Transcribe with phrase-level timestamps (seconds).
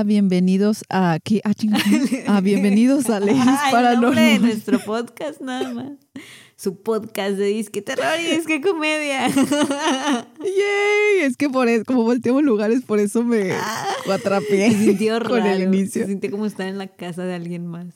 [0.00, 1.42] Hola, bienvenidos a ¿qué?
[1.44, 1.84] Ah, chingada.
[2.26, 4.40] Ah, bienvenidos a Leyes nombre de Paranormales.
[4.40, 5.92] nuestro podcast nada más.
[6.56, 9.28] Su podcast de disque terror y disque comedia.
[9.28, 13.52] Yay, es que por eso, como volteamos lugares, por eso me
[14.10, 15.50] atrapé Se sintió con raro.
[15.50, 16.00] el inicio.
[16.04, 17.88] Se sintió como estar en la casa de alguien más.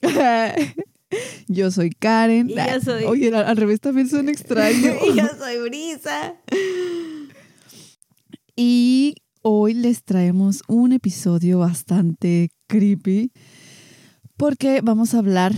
[1.46, 2.48] Yo soy Karen.
[2.48, 4.94] Y yo soy- Oye, al, revés también suena extraño.
[5.06, 6.36] y yo soy Brisa.
[8.56, 9.16] Y
[9.46, 13.30] hoy les traemos un episodio bastante creepy
[14.38, 15.52] porque vamos a hablar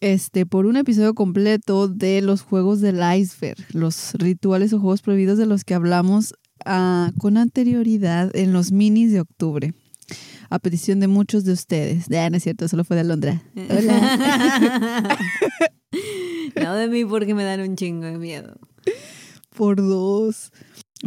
[0.00, 5.38] este por un episodio completo de los juegos del iceberg, los rituales o juegos prohibidos
[5.38, 9.74] de los que hablamos ah, con anterioridad en los minis de octubre.
[10.48, 12.06] A petición de muchos de ustedes.
[12.08, 13.44] Ya, no es cierto, solo fue de Alondra.
[13.54, 15.18] Hola.
[16.60, 18.58] no de mí porque me dan un chingo de miedo.
[19.54, 20.50] Por dos.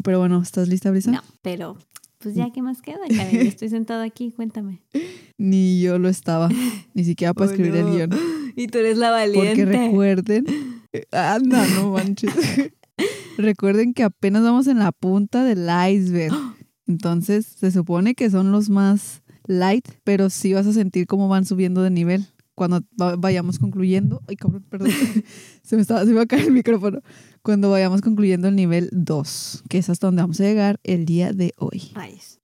[0.01, 1.11] Pero bueno, ¿estás lista, Brisa?
[1.11, 1.77] No, pero
[2.23, 2.99] pues ya, ¿qué más queda?
[3.15, 3.45] Karen?
[3.47, 4.81] Estoy sentada aquí, cuéntame.
[5.37, 6.49] Ni yo lo estaba.
[6.93, 7.91] Ni siquiera para Oh, escribir el no.
[7.93, 8.09] guion.
[8.55, 9.65] Y tú eres la Porque valiente.
[9.65, 10.45] recuerden,
[10.93, 12.31] eh, anda, no manches.
[13.37, 16.33] recuerden que apenas vamos en la punta del iceberg.
[16.87, 21.45] Entonces, se supone que son los más light, pero sí vas a sentir cómo van
[21.45, 24.21] subiendo de nivel cuando va- vayamos concluyendo.
[24.27, 24.89] Ay, cabrón, perdón.
[25.63, 26.99] se me estaba, se me va a caer el micrófono.
[27.41, 31.33] Cuando vayamos concluyendo el nivel 2, que es hasta donde vamos a llegar el día
[31.33, 31.91] de hoy.
[31.93, 32.39] Rayos.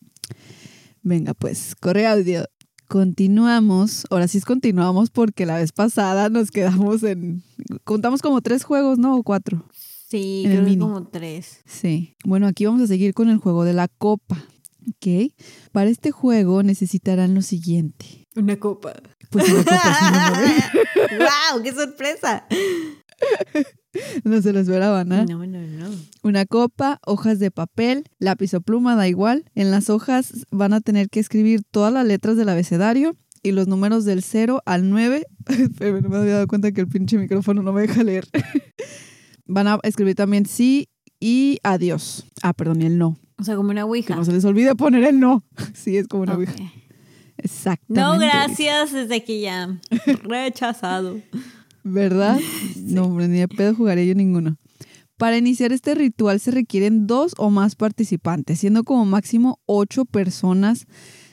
[1.02, 2.46] Venga, pues, corre audio.
[2.88, 4.06] Continuamos.
[4.10, 7.44] Ahora sí es continuamos porque la vez pasada nos quedamos en.
[7.84, 9.16] Contamos como tres juegos, ¿no?
[9.16, 9.64] O cuatro.
[10.10, 11.60] Sí, creo que como tres.
[11.66, 12.16] Sí.
[12.26, 14.44] Bueno, aquí vamos a seguir con el juego de la copa.
[14.88, 15.34] ¿Ok?
[15.72, 18.28] Para este juego necesitarán lo siguiente.
[18.36, 18.94] Una copa.
[19.30, 20.34] Pues una copa,
[21.18, 21.62] ¡Wow!
[21.64, 22.48] ¡Qué sorpresa!
[24.24, 25.26] no se lo esperaban, ¿ah?
[25.26, 25.90] No, no, no.
[26.24, 29.46] Una copa, hojas de papel, lápiz o pluma, da igual.
[29.56, 33.68] En las hojas van a tener que escribir todas las letras del abecedario y los
[33.68, 35.26] números del 0 al 9.
[35.78, 38.28] Pero no me había dado cuenta que el pinche micrófono no me deja leer.
[39.46, 40.90] van a escribir también sí
[41.20, 42.26] y adiós.
[42.42, 43.20] Ah, perdón, y el no.
[43.40, 44.16] O sea, como una Que ouija.
[44.16, 45.44] no se les olvide poner el no.
[45.74, 46.40] Sí, es como una Ok.
[46.40, 46.54] ouija.
[47.38, 48.02] Exactamente.
[48.02, 49.80] No, gracias, desde aquí ya.
[50.24, 51.22] Rechazado.
[51.84, 52.40] ¿Verdad?
[52.76, 54.58] No, hombre, ni de pedo jugaré yo ninguno.
[55.18, 60.86] Para iniciar este ritual se requieren dos o más participantes, siendo como máximo ocho personas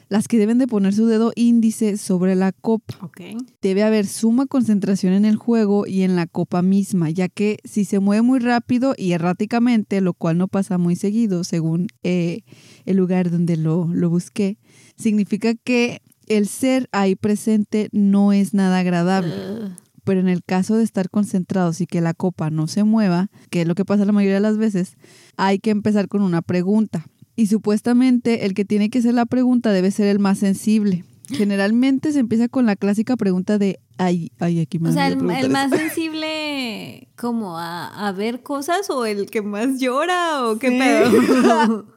[0.09, 2.94] las que deben de poner su dedo índice sobre la copa.
[3.62, 7.84] Debe haber suma concentración en el juego y en la copa misma, ya que si
[7.84, 12.43] se mueve muy rápido y erráticamente, lo cual no pasa muy seguido según eh,
[12.84, 14.59] el lugar donde lo, lo busqué,
[14.97, 19.33] significa que el ser ahí presente no es nada agradable
[20.06, 23.62] pero en el caso de estar concentrados y que la copa no se mueva, que
[23.62, 24.97] es lo que pasa la mayoría de las veces,
[25.37, 27.06] hay que empezar con una pregunta.
[27.37, 31.05] Y supuestamente el que tiene que hacer la pregunta debe ser el más sensible.
[31.29, 35.15] Generalmente se empieza con la clásica pregunta de, ay, ay, aquí me o sea, el,
[35.31, 35.77] el más esto".
[35.77, 40.79] sensible como a, a ver cosas o el que más llora o qué Sí.
[40.79, 41.87] pedo.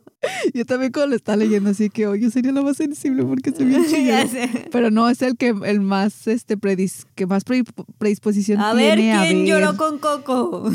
[0.54, 3.66] Yo también cuando lo estaba leyendo así que, oye, sería lo más sensible porque soy
[3.68, 4.68] bien sé.
[4.70, 7.64] Pero no, es el que el más, este, predis- que más pre-
[7.98, 9.48] predisposición A ver tiene a quién ver.
[9.48, 10.70] lloró con Coco.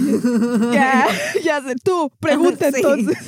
[0.73, 1.07] Ya,
[1.45, 2.77] ya sé, tú, pregunta Sí.
[2.77, 3.19] entonces.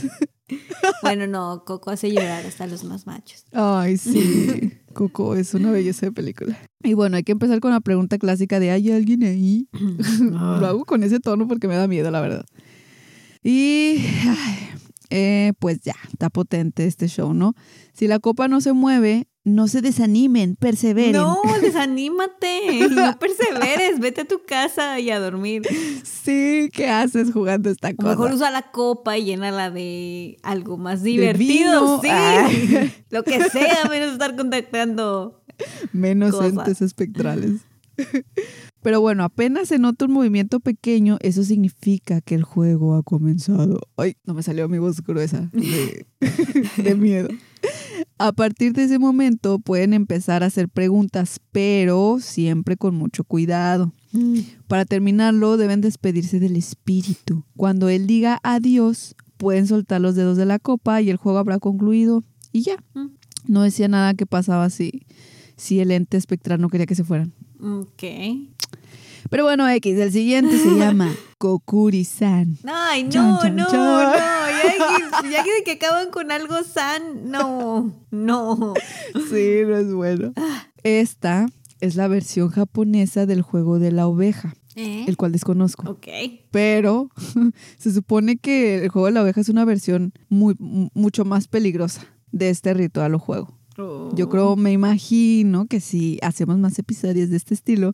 [1.02, 3.44] bueno, no, Coco hace llorar hasta los más machos.
[3.52, 4.72] Ay, sí.
[4.92, 6.58] Coco es una belleza de película.
[6.82, 9.68] Y bueno, hay que empezar con la pregunta clásica de ¿hay alguien ahí?
[10.20, 12.46] Lo hago con ese tono porque me da miedo, la verdad.
[13.42, 14.68] Y ay,
[15.10, 17.54] eh, pues ya, está potente este show, ¿no?
[17.92, 21.12] Si la copa no se mueve, no se desanimen, perseveren.
[21.22, 25.62] No, desanímate, no perseveres, vete a tu casa y a dormir.
[26.02, 28.08] Sí, ¿qué haces jugando esta O cosa?
[28.08, 32.08] mejor usa la copa y llénala de algo más divertido, sí.
[33.10, 35.40] Lo que sea, menos estar contactando.
[35.92, 36.52] Menos cosas.
[36.52, 37.60] entes espectrales.
[38.82, 43.80] Pero bueno, apenas se nota un movimiento pequeño, eso significa que el juego ha comenzado.
[43.96, 46.04] Ay, no me salió mi voz gruesa de,
[46.76, 47.28] de miedo.
[48.18, 53.92] A partir de ese momento pueden empezar a hacer preguntas, pero siempre con mucho cuidado.
[54.68, 57.44] Para terminarlo, deben despedirse del espíritu.
[57.56, 61.58] Cuando él diga adiós, pueden soltar los dedos de la copa y el juego habrá
[61.58, 62.24] concluido.
[62.52, 62.76] Y ya.
[62.94, 63.08] Mm.
[63.46, 65.02] No decía nada que pasaba si,
[65.56, 67.34] si el ente espectral no quería que se fueran.
[67.60, 68.02] Ok.
[69.28, 72.58] Pero bueno, X, el siguiente se llama Kokuri-san.
[72.66, 73.66] Ay, no, no, no.
[74.62, 78.74] Ya que, ya que de que acaban con algo san, no, no.
[79.30, 80.32] Sí, no es bueno.
[80.82, 81.46] Esta
[81.80, 85.04] es la versión japonesa del juego de la oveja, ¿Eh?
[85.06, 85.90] el cual desconozco.
[85.90, 86.06] Ok.
[86.50, 87.10] Pero
[87.78, 91.48] se supone que el juego de la oveja es una versión muy, mu- mucho más
[91.48, 93.58] peligrosa de este ritual o juego.
[94.14, 97.92] Yo creo, me imagino que si hacemos más episodios de este estilo,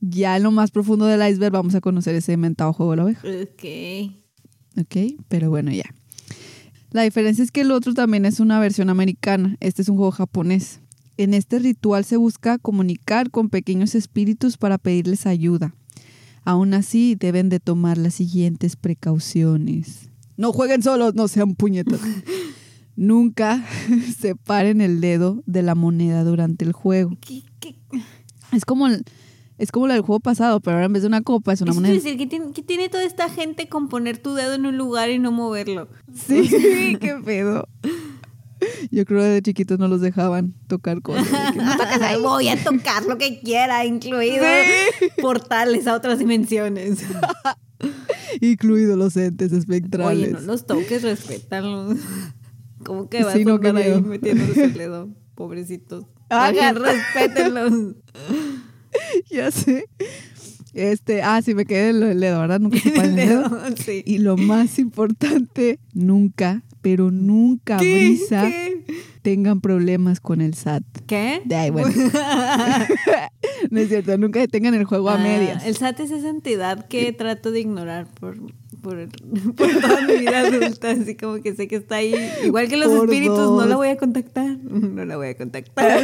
[0.00, 3.04] ya en lo más profundo del iceberg vamos a conocer ese inventado juego de la
[3.04, 3.26] oveja.
[3.26, 4.12] Ok.
[4.78, 5.92] Ok, pero bueno, ya.
[6.90, 9.56] La diferencia es que el otro también es una versión americana.
[9.60, 10.80] Este es un juego japonés.
[11.16, 15.74] En este ritual se busca comunicar con pequeños espíritus para pedirles ayuda.
[16.44, 20.08] Aún así, deben de tomar las siguientes precauciones.
[20.36, 22.00] No jueguen solos, no sean puñetas.
[22.96, 23.66] Nunca
[24.18, 27.16] separen el dedo de la moneda durante el juego.
[27.20, 27.74] ¿Qué, qué?
[28.52, 29.04] Es como el,
[29.58, 31.72] es como la del juego pasado, pero ahora en vez de una copa es una
[31.72, 31.94] Eso moneda.
[31.94, 35.10] decir, ¿qué tiene, qué tiene toda esta gente con poner tu dedo en un lugar
[35.10, 35.88] y no moverlo?
[36.14, 36.48] Sí,
[37.00, 37.68] qué pedo.
[38.90, 41.28] Yo creo que de chiquitos no los dejaban tocar cosas.
[41.52, 42.20] que, "No toques ahí".
[42.20, 44.44] Voy a tocar lo que quiera, incluido
[45.20, 47.04] portales a otras dimensiones.
[48.40, 50.18] Incluidos los entes espectrales.
[50.24, 51.96] Oye, no los toques, respétalos.
[52.84, 55.08] ¿Cómo que vas Sí, a no, andar ahí metiéndoles el dedo?
[55.36, 56.06] Pobrecitos.
[56.28, 56.76] Hagan.
[56.76, 57.72] Oigan, respétenlos.
[59.30, 59.86] Ya sé.
[60.74, 62.60] Este, ah, sí me quedé el, el dedo, ¿verdad?
[62.60, 63.50] Nunca se El dedo.
[63.84, 64.02] sí.
[64.06, 68.84] Y lo más importante, nunca, pero nunca, Brisa, ¿Qué?
[69.22, 70.84] tengan problemas con el SAT.
[71.06, 71.42] ¿Qué?
[71.44, 71.88] De ahí, bueno.
[73.70, 75.64] No es cierto, nunca detengan el juego a Ah, medias.
[75.66, 78.36] El SAT es esa entidad que trato de ignorar por,
[78.80, 79.08] por,
[79.56, 80.90] por toda mi vida adulta.
[80.92, 82.14] Así como que sé que está ahí.
[82.44, 83.68] Igual que los Por espíritus, no dos.
[83.68, 84.56] la voy a contactar.
[84.62, 86.02] No la voy a contactar.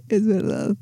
[0.08, 0.76] Es verdad.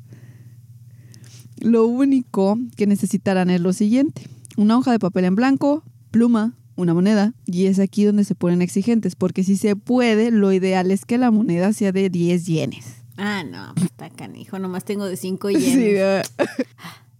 [1.59, 4.27] Lo único que necesitarán es lo siguiente.
[4.57, 7.33] Una hoja de papel en blanco, pluma, una moneda.
[7.45, 9.15] Y es aquí donde se ponen exigentes.
[9.15, 12.85] Porque si se puede, lo ideal es que la moneda sea de 10 yenes.
[13.17, 14.59] ah, no, pues está canijo.
[14.59, 16.31] Nomás tengo de 5 Sí, yenes.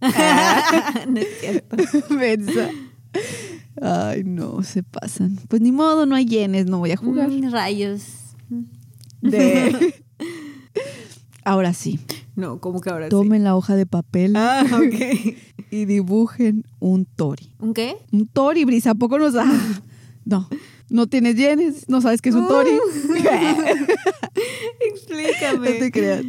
[1.08, 1.76] no es cierto.
[3.80, 5.38] Ay, no, se pasan.
[5.48, 7.30] Pues ni modo, no hay yenes, no voy a jugar.
[7.30, 8.02] Mm, rayos.
[9.22, 9.94] De-
[11.44, 12.00] Ahora sí,
[12.36, 14.36] No, como que ahora tomen la hoja de papel sí.
[14.38, 15.36] Ah, ok.
[15.70, 17.50] y dibujen un tori.
[17.58, 17.96] ¿Un qué?
[18.12, 19.44] Un tori, Brisa, ¿a poco nos da?
[20.24, 20.48] No,
[20.88, 22.70] no tienes yenes, no sabes qué es un tori.
[24.80, 25.70] Explícame.
[25.70, 26.24] No te creas.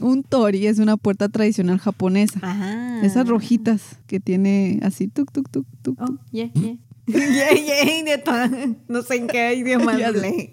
[0.00, 2.38] Un tori es una puerta tradicional japonesa.
[2.42, 3.00] Ajá.
[3.02, 5.98] Esas rojitas que tiene así, tuk, tuk, tuk, tuk.
[6.00, 6.76] Oh, yeah, yeah.
[7.06, 8.76] yeah, yeah.
[8.88, 10.52] No sé en qué idioma hablé.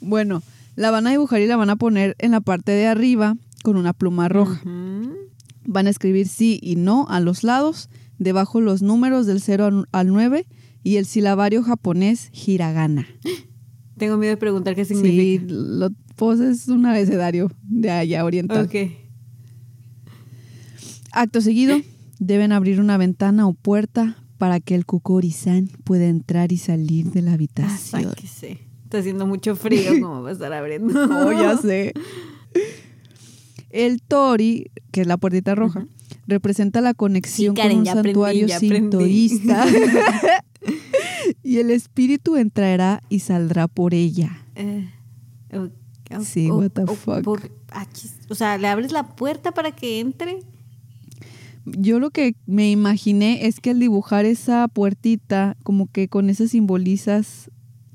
[0.00, 0.42] Bueno,
[0.76, 3.76] la van a dibujar y la van a poner en la parte de arriba con
[3.76, 4.60] una pluma roja.
[5.64, 7.88] Van a escribir sí y no a los lados,
[8.18, 10.46] debajo los números del 0 al- al 9
[10.82, 13.06] y el silabario japonés hiragana.
[13.96, 15.44] Tengo miedo de preguntar qué Sí, significa.
[15.48, 18.64] lo, pues es un abecedario de allá oriental.
[18.64, 18.74] Ok.
[21.12, 21.76] Acto seguido,
[22.18, 27.22] deben abrir una ventana o puerta para que el Kokori-san pueda entrar y salir de
[27.22, 28.12] la Ah, habitación.
[28.16, 28.58] que sé.
[28.92, 30.92] Está haciendo mucho frío como va a estar abriendo.
[31.26, 31.94] Oh, ya sé.
[33.70, 35.86] El tori, que es la puertita roja,
[36.26, 38.76] representa la conexión Sí, Karen, con un santuario aprendí.
[38.76, 39.64] sintoísta.
[41.42, 44.44] y el espíritu entrará y saldrá por ella.
[44.56, 44.88] Eh,
[46.22, 47.22] Sí, o- what the o fuck.
[47.22, 47.50] por-
[48.28, 50.40] o sea, ¿le abres la puerta para que entre?
[51.64, 56.46] Yo lo que me imaginé es que al dibujar esa puertita, como que con eso
[56.46, 57.50] simbolizas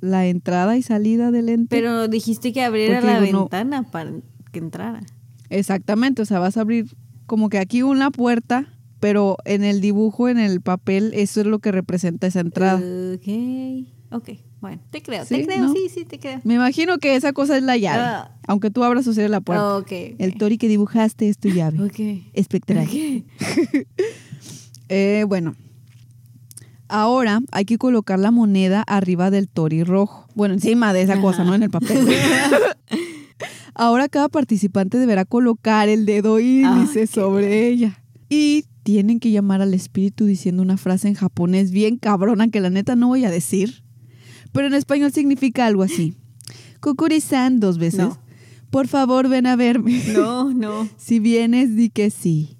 [0.08, 1.76] la entrada y salida del ente.
[1.76, 4.12] Pero dijiste que abriera la digo, no- ventana para
[4.52, 5.02] que entrara.
[5.50, 6.88] Exactamente, o sea, vas a abrir
[7.26, 8.68] como que aquí una puerta,
[9.00, 12.80] pero en el dibujo, en el papel, eso es lo que representa esa entrada.
[13.16, 13.88] Ok.
[14.12, 14.30] Ok.
[14.60, 15.74] Bueno, te creo, Sí, te creo, ¿no?
[15.74, 16.42] sí, sí, te creo.
[16.44, 18.02] Me imagino que esa cosa es la llave.
[18.04, 18.32] Ah.
[18.48, 19.78] Aunque tú abras o cierres la puerta.
[19.78, 19.92] Ok.
[20.18, 21.80] El tori que dibujaste es tu llave.
[21.84, 22.24] Ok.
[22.34, 22.88] Espectral.
[24.90, 25.54] Eh, bueno.
[26.90, 30.28] Ahora hay que colocar la moneda arriba del tori rojo.
[30.36, 31.44] Bueno, encima de esa cosa.
[31.44, 31.54] ¿no?
[31.56, 32.08] En el papel.
[33.74, 38.02] Ahora cada participante deberá colocar el dedo índice sobre ella.
[38.30, 42.70] Y tienen que llamar al espíritu diciendo una frase en japonés bien cabrona que la
[42.70, 43.84] neta no voy a decir.
[44.52, 46.16] Pero en español significa algo así.
[46.80, 48.00] Kokuri-san dos veces.
[48.00, 48.18] No.
[48.70, 50.02] Por favor, ven a verme.
[50.14, 50.90] No, no.
[50.98, 52.58] Si vienes, di que sí.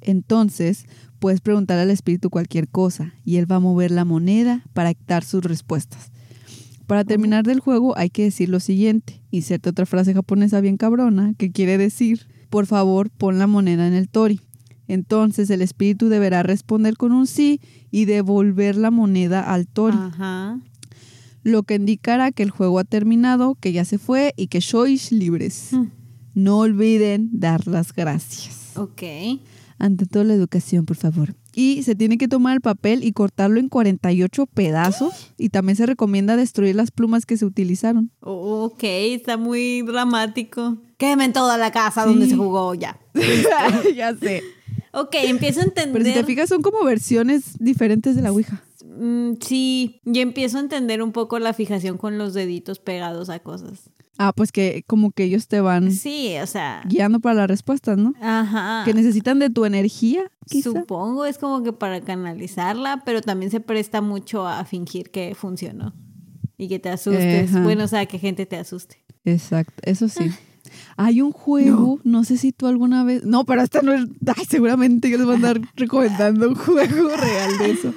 [0.00, 0.86] Entonces,
[1.22, 5.22] puedes preguntar al espíritu cualquier cosa y él va a mover la moneda para dar
[5.22, 6.10] sus respuestas.
[6.88, 9.22] Para terminar del juego hay que decir lo siguiente.
[9.30, 13.94] Inserte otra frase japonesa bien cabrona que quiere decir, por favor, pon la moneda en
[13.94, 14.40] el tori.
[14.88, 17.60] Entonces el espíritu deberá responder con un sí
[17.92, 20.58] y devolver la moneda al tori, Ajá.
[21.44, 25.12] lo que indicará que el juego ha terminado, que ya se fue y que sois
[25.12, 25.68] libres.
[25.70, 25.84] Mm.
[26.34, 28.76] No olviden dar las gracias.
[28.76, 29.02] Ok.
[29.82, 31.34] Ante todo la educación, por favor.
[31.56, 35.32] Y se tiene que tomar el papel y cortarlo en 48 pedazos.
[35.36, 38.12] Y también se recomienda destruir las plumas que se utilizaron.
[38.20, 40.78] Ok, está muy dramático.
[40.98, 43.00] Quemen toda la casa donde se jugó ya.
[43.96, 44.44] ya sé.
[44.92, 46.00] Ok, empiezo a entender.
[46.00, 48.62] Pero si te fijas, son como versiones diferentes de la Ouija.
[48.84, 53.40] Mm, sí, y empiezo a entender un poco la fijación con los deditos pegados a
[53.40, 53.90] cosas.
[54.18, 56.82] Ah, pues que como que ellos te van Sí, o sea.
[56.86, 58.12] guiando para las respuestas, ¿no?
[58.20, 58.82] Ajá.
[58.84, 60.70] Que necesitan de tu energía, quizá.
[60.70, 65.94] Supongo es como que para canalizarla, pero también se presta mucho a fingir que funcionó.
[66.58, 67.50] Y que te asustes.
[67.50, 67.62] Ajá.
[67.64, 69.02] Bueno, o sea, que gente te asuste.
[69.24, 70.30] Exacto, eso sí.
[70.96, 72.24] Hay un juego, no.
[72.24, 73.24] sé si tú alguna vez.
[73.24, 74.04] No, pero esta no es.
[74.26, 77.94] Ay, seguramente yo les voy a andar recomendando un juego real de eso.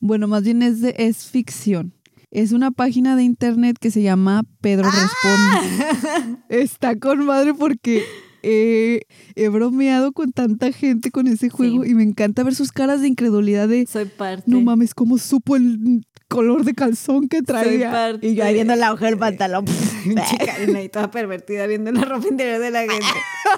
[0.00, 1.94] Bueno, más bien es, de, es ficción.
[2.32, 6.38] Es una página de internet que se llama Pedro Responde.
[6.48, 8.02] Está con madre porque
[8.42, 9.02] eh,
[9.34, 11.90] he bromeado con tanta gente con ese juego Sí.
[11.90, 13.86] y me encanta ver sus caras de incredulidad de.
[13.86, 14.44] Soy parte.
[14.50, 17.90] No mames, ¿cómo supo el color de calzón que traía?
[17.92, 19.66] parte Y yo ahí viendo la hoja del de- pantalón.
[20.30, 23.06] Chica, ahí toda pervertida viendo la ropa interior de la gente.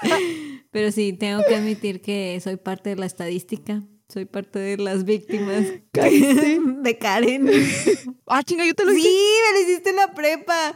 [0.73, 3.85] Pero sí, tengo que admitir que soy parte de la estadística.
[4.13, 7.49] Soy parte de las víctimas de Karen.
[8.27, 9.09] Ah, chinga, yo te lo Sí, hice.
[9.11, 10.73] me lo hiciste en la prepa.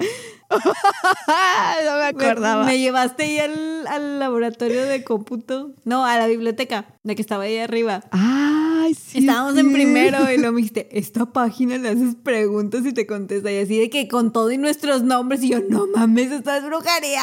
[0.51, 2.65] no me acordaba.
[2.65, 5.73] Me, llevaste ahí al, al laboratorio de cómputo.
[5.85, 8.05] No, a la biblioteca, la que estaba ahí arriba.
[8.81, 9.19] Ay, sí.
[9.19, 13.07] Estábamos es en primero y luego me dijiste, esta página le haces preguntas y te
[13.07, 13.51] contesta.
[13.51, 15.43] Y así de que con todo y nuestros nombres.
[15.43, 17.23] Y yo, no mames, esta es brujería.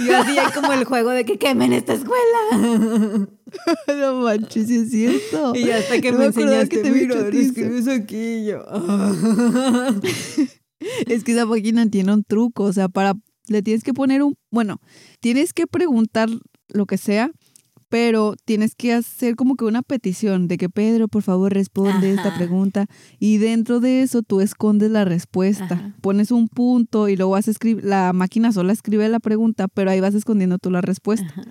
[0.00, 2.46] Y yo así hay como el juego de que quemen esta escuela.
[3.88, 5.54] no manches, sí es cierto.
[5.56, 7.34] Y hasta que No me, me enseñaste, que te lo teaser".
[7.34, 8.64] escribes aquí y yo.
[8.68, 9.92] "Ah".
[11.06, 13.14] Es que esa página tiene un truco, o sea, para
[13.48, 14.80] le tienes que poner un, bueno,
[15.20, 16.28] tienes que preguntar
[16.68, 17.30] lo que sea,
[17.98, 22.36] pero tienes que hacer como que una petición de que Pedro, por favor, responde esta
[22.36, 22.84] pregunta
[23.18, 25.64] y dentro de eso tú escondes la respuesta.
[25.64, 25.94] Ajá.
[26.02, 29.90] Pones un punto y luego vas a escribir, la máquina sola escribe la pregunta, pero
[29.90, 31.26] ahí vas escondiendo tú la respuesta.
[31.28, 31.44] Ajá.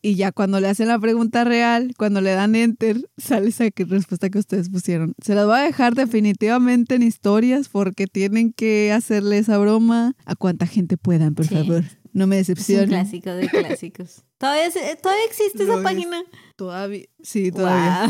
[0.00, 4.30] Y ya cuando le hacen la pregunta real, cuando le dan enter, sale esa respuesta
[4.30, 5.12] que ustedes pusieron.
[5.22, 10.34] Se las voy a dejar definitivamente en historias porque tienen que hacerle esa broma a
[10.34, 11.54] cuanta gente puedan, por Sí.
[11.54, 11.84] favor.
[12.14, 12.88] No me Es un decepcionen.
[12.88, 14.22] clásico de clásicos.
[14.38, 15.82] ¿Todavía, ¿Todavía existe esa es.
[15.82, 16.22] página?
[16.56, 18.08] Todavía, sí, todavía.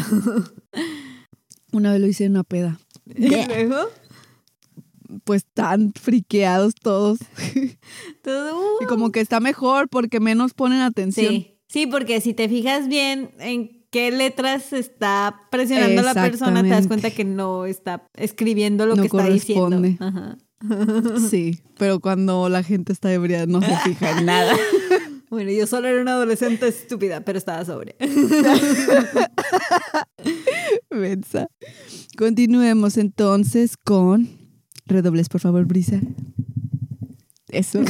[1.73, 2.79] Una vez lo hice en una peda.
[3.07, 3.89] ¿Y luego?
[5.25, 7.19] Pues tan friqueados todos.
[8.23, 11.33] Todo, Y como que está mejor porque menos ponen atención.
[11.35, 16.69] Sí, sí, porque si te fijas bien en qué letras está presionando la persona, te
[16.69, 19.83] das cuenta que no está escribiendo lo No que está diciendo.
[20.01, 20.39] Ajá.
[21.31, 24.55] Sí, pero cuando la gente está ebria no se fija en nada.
[25.31, 27.97] Bueno, yo solo era una adolescente estúpida, pero estaba sobria.
[30.91, 31.49] Mensa.
[32.17, 34.29] Continuemos entonces con.
[34.87, 35.99] Redobles, por favor, Brisa.
[37.49, 37.81] Eso.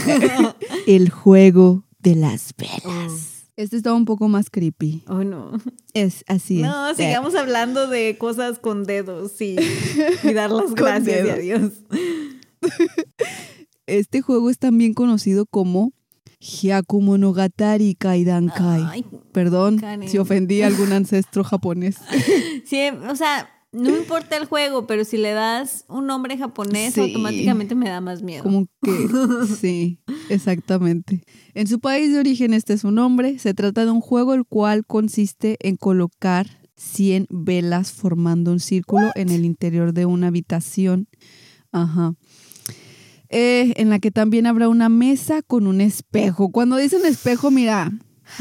[0.86, 3.34] El juego de las velas.
[3.56, 5.04] Este está un poco más creepy.
[5.06, 5.52] Oh, no.
[5.92, 6.60] Es así.
[6.60, 6.66] es.
[6.66, 9.56] No, sigamos hablando de cosas con dedos y,
[10.22, 11.38] y dar las gracias y dedos.
[11.38, 11.72] adiós.
[13.86, 15.92] Este juego es también conocido como
[16.40, 18.82] Hyakumonogatari Kaidankai.
[18.90, 20.08] Ay, Perdón Karen.
[20.08, 21.96] si ofendí a algún ancestro japonés.
[22.64, 26.94] sí, o sea, no me importa el juego, pero si le das un nombre japonés,
[26.94, 27.00] Sí.
[27.00, 28.42] automáticamente me da más miedo.
[28.42, 28.90] Como que
[29.60, 31.22] sí, exactamente.
[31.54, 33.38] En su país de origen este es su nombre.
[33.38, 39.10] Se trata de un juego el cual consiste en colocar 100 velas formando un círculo
[39.14, 41.08] en el interior de una habitación.
[41.72, 42.14] Ajá.
[43.36, 46.50] Eh, en la que también habrá una mesa con un espejo.
[46.52, 47.90] Cuando dicen espejo, mira,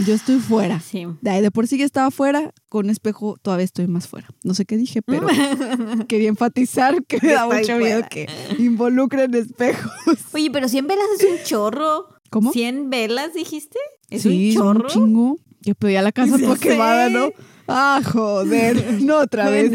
[0.05, 0.79] yo estoy fuera.
[0.79, 1.07] Sí.
[1.21, 4.27] De de por sí que estaba fuera, con espejo todavía estoy más fuera.
[4.43, 5.25] No sé qué dije, pero
[6.07, 8.07] quería enfatizar que me da mucho miedo fuera.
[8.07, 8.27] que
[8.59, 9.91] involucren espejos.
[10.33, 12.09] Oye, pero 100 velas es un chorro.
[12.29, 12.53] ¿Cómo?
[12.53, 13.79] ¿100 velas dijiste?
[14.11, 14.87] ¿Es sí, un chorro?
[14.89, 15.37] chingo.
[15.63, 17.13] Que pero ya la casa Ya toda quemada, sé.
[17.13, 17.29] ¿no?
[17.67, 19.71] Ah, joder, no otra vez.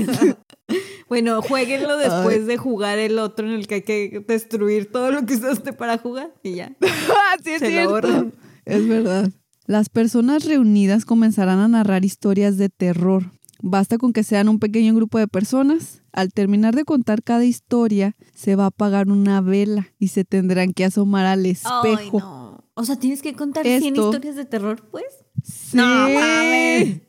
[1.08, 5.24] Bueno, jueguenlo después de jugar el otro en el que hay que destruir todo lo
[5.24, 6.76] que usaste para jugar y ya.
[6.82, 8.32] Ah, sí, es Se cierto.
[8.66, 9.30] Es verdad.
[9.66, 13.32] Las personas reunidas comenzarán a narrar historias de terror.
[13.60, 16.02] Basta con que sean un pequeño grupo de personas.
[16.12, 20.72] Al terminar de contar cada historia, se va a apagar una vela y se tendrán
[20.72, 21.98] que asomar al espejo.
[21.98, 22.64] Ay, no.
[22.74, 25.04] O sea, tienes que contar 100 Esto- historias de terror, pues.
[25.42, 25.76] Sí.
[25.76, 27.00] No mames.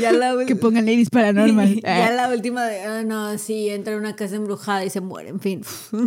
[0.00, 1.80] Ya la Que pongan Ladies Paranormal.
[1.84, 5.30] Ya la última de, ah, no, sí, entra a una casa embrujada y se muere,
[5.30, 5.62] en fin.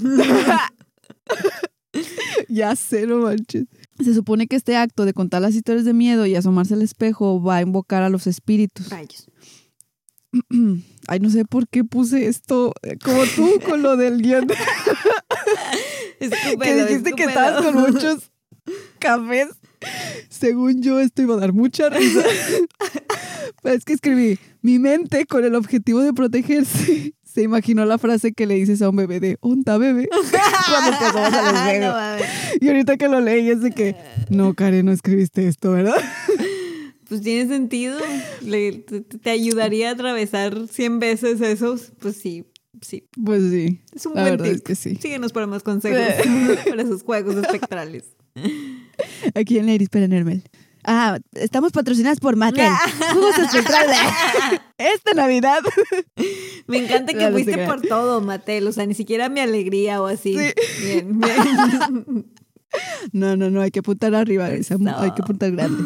[2.47, 3.65] Ya sé, no manches.
[4.03, 7.41] Se supone que este acto de contar las historias de miedo y asomarse al espejo
[7.41, 8.89] va a invocar a los espíritus.
[8.89, 9.27] Rayos.
[11.07, 14.47] Ay, no sé por qué puse esto eh, como tú con lo del guion.
[16.19, 18.31] Que dijiste que estabas con muchos
[18.99, 19.49] cafés.
[20.29, 22.23] Según yo, esto iba a dar mucha risa.
[23.63, 27.13] Pero es que escribí, mi mente con el objetivo de protegerse.
[27.23, 30.09] Se imaginó la frase que le dices a un bebé de onta bebé
[30.69, 31.93] cuando te al No espejo.
[31.93, 32.25] mames.
[32.59, 33.95] Y ahorita que lo leí es de que,
[34.29, 35.97] no, Karen, no escribiste esto, ¿verdad?
[37.07, 37.99] Pues tiene sentido.
[38.41, 41.91] Le- te, te ayudaría a atravesar 100 veces esos.
[41.99, 42.45] Pues sí,
[42.81, 43.07] sí.
[43.23, 44.65] Pues sí, Es un la buen verdad es tip.
[44.65, 44.95] que sí.
[44.99, 45.99] Síguenos para más consejos
[46.67, 48.05] para esos juegos espectrales.
[49.35, 50.43] Aquí en Ladies Perenermel.
[50.83, 52.71] Ah, estamos patrocinadas por Mattel.
[53.11, 53.97] Juegos espectrales.
[54.77, 55.59] Esta Navidad.
[56.67, 58.65] Me encanta que No, no fuiste por todo, Mattel.
[58.67, 60.37] O sea, ni siquiera mi alegría o así.
[60.37, 60.53] Sí.
[60.85, 62.25] Bien, bien.
[63.11, 64.97] No, no, no, hay que apuntar arriba, Grace, Eso.
[64.97, 65.83] hay que apuntar grande.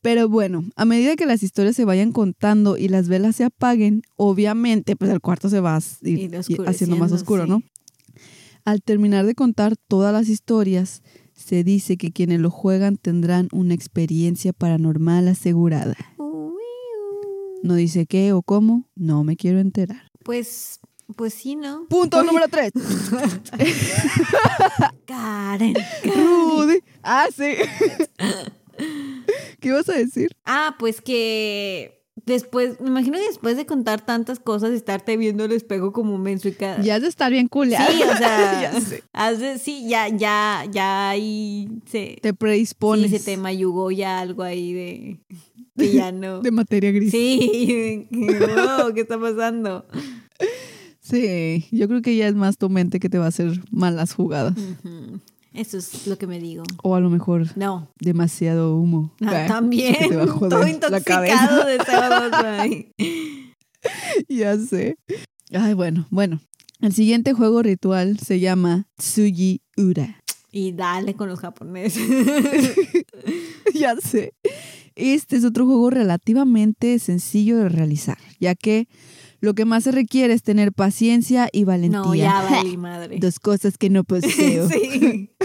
[0.00, 4.02] Pero bueno, a medida que las historias se vayan contando y las velas se apaguen,
[4.16, 6.36] obviamente, pues el cuarto se va a ir,
[6.66, 7.50] haciendo más oscuro, sí.
[7.50, 7.62] ¿no?
[8.66, 11.02] Al terminar de contar todas las historias,
[11.34, 15.96] se dice que quienes lo juegan tendrán una experiencia paranormal asegurada.
[17.62, 20.10] No dice qué o cómo, no me quiero enterar.
[20.22, 20.80] Pues,
[21.16, 21.86] pues sí, ¿no?
[21.88, 22.72] Punto número tres.
[25.06, 25.74] Karen.
[26.04, 26.80] Rudy.
[27.02, 27.54] Ah, sí.
[29.60, 30.36] ¿Qué ibas a decir?
[30.44, 35.44] Ah, pues que después, me imagino que después de contar tantas cosas y estarte viendo
[35.44, 36.80] el espejo como menso y cada...
[36.82, 37.90] Ya has de estar bien culeada.
[37.90, 39.02] Sí, o sea, Ya sé.
[39.12, 44.20] has de- sí, ya, ya, ya ahí se, Te predispones sí, se te mayugó ya
[44.20, 45.20] algo ahí de
[45.76, 46.40] que ya no.
[46.42, 47.10] de materia gris.
[47.10, 49.84] Sí, wow, ¿qué está pasando?
[51.00, 54.14] Sí, yo creo que ya es más tu mente que te va a hacer malas
[54.14, 54.54] jugadas.
[54.56, 55.20] Ujú.
[55.54, 56.64] Eso es lo que me digo.
[56.82, 59.14] O a lo mejor No, demasiado humo.
[59.24, 59.94] ah, también.
[59.94, 62.92] que te va a joder Todo la intoxicado de CO2 ahí.
[64.28, 64.96] ya sé.
[65.52, 66.40] Ay, bueno, bueno.
[66.80, 70.20] El siguiente juego ritual se llama Tsuji Ura.
[70.50, 72.02] Y dale con los japoneses.
[73.74, 74.34] ya sé.
[74.94, 78.86] Este es otro juego relativamente sencillo de realizar, ya que
[79.44, 82.00] lo que más se requiere es tener paciencia y valentía.
[82.00, 83.18] No, ya valí madre.
[83.20, 84.68] Dos cosas que no poseo.
[84.70, 85.30] Sí.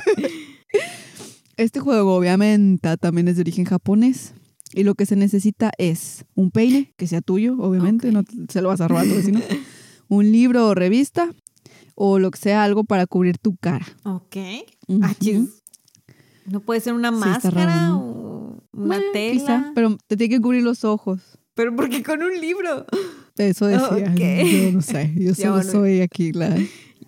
[1.58, 4.34] Este juego obviamente también es de origen japonés
[4.74, 8.70] y lo que se necesita es un peine que sea tuyo, obviamente, no se lo
[8.70, 9.42] vas a robar vecino,
[10.08, 11.34] un libro o revista
[11.96, 13.86] o lo que sea algo para cubrir tu cara.
[14.04, 14.38] Ok.
[14.88, 15.02] Ujú.
[15.04, 15.50] Ah, chis.
[16.46, 19.34] ¿No puede ser una Sí, máscara o una Eh, tela?
[19.34, 21.20] quizá, pero te tiene que cubrir los ojos.
[21.56, 22.86] Pero porque con un libro.
[23.40, 24.12] Eso decía.
[24.12, 24.20] Ok.
[24.20, 25.14] Yo no sé.
[25.16, 25.72] Yo solo bueno.
[25.72, 26.58] soy aquí la,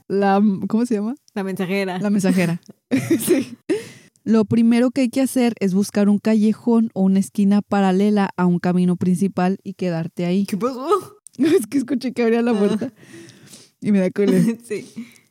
[0.07, 0.41] la.
[0.67, 1.15] ¿Cómo se llama?
[1.33, 1.99] La mensajera.
[1.99, 2.61] La mensajera.
[3.19, 3.57] sí.
[4.23, 8.45] Lo primero que hay que hacer es buscar un callejón o una esquina paralela a
[8.45, 10.45] un camino principal y quedarte ahí.
[10.45, 10.87] ¿Qué pasó?
[11.37, 12.93] Es que escuché que abría la puerta
[13.81, 14.57] y me da cólera.
[14.63, 14.85] sí.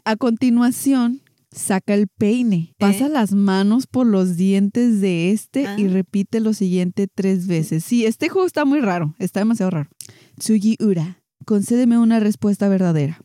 [0.05, 1.21] A continuación,
[1.53, 3.11] saca el peine, pasa ¿Eh?
[3.11, 5.89] las manos por los dientes de este y Ah.
[5.91, 7.85] repite lo siguiente tres veces.
[7.85, 9.91] Sí, este juego está muy raro, está demasiado raro.
[10.39, 13.21] Tsugi Ura, concédeme una respuesta verdadera.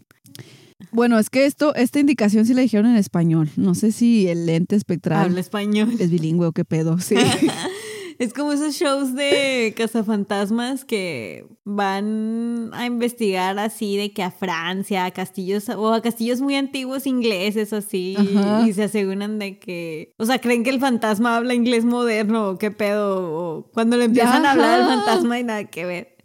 [0.91, 3.49] Bueno, es que esto, esta indicación sí la dijeron en español.
[3.55, 5.95] No sé si el lente espectral Habla español.
[5.99, 6.99] es bilingüe o qué pedo.
[6.99, 7.15] Sí.
[8.17, 15.05] Es como esos shows de cazafantasmas que van a investigar así de que a Francia,
[15.05, 18.67] a castillos o a castillos muy antiguos ingleses así Ajá.
[18.67, 22.57] y se aseguran de que, o sea, creen que el fantasma habla inglés moderno o
[22.57, 26.15] qué pedo o cuando le empiezan a hablar al fantasma y nada que ver.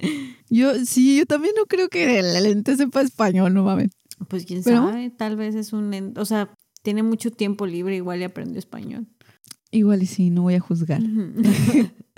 [0.49, 3.91] Yo sí, yo también no creo que el lente sepa español, no mames.
[4.29, 8.21] Pues quién Pero- sabe, tal vez es un, o sea, tiene mucho tiempo libre igual
[8.21, 9.07] y aprendió español.
[9.73, 11.01] Igual y sí, no voy a juzgar.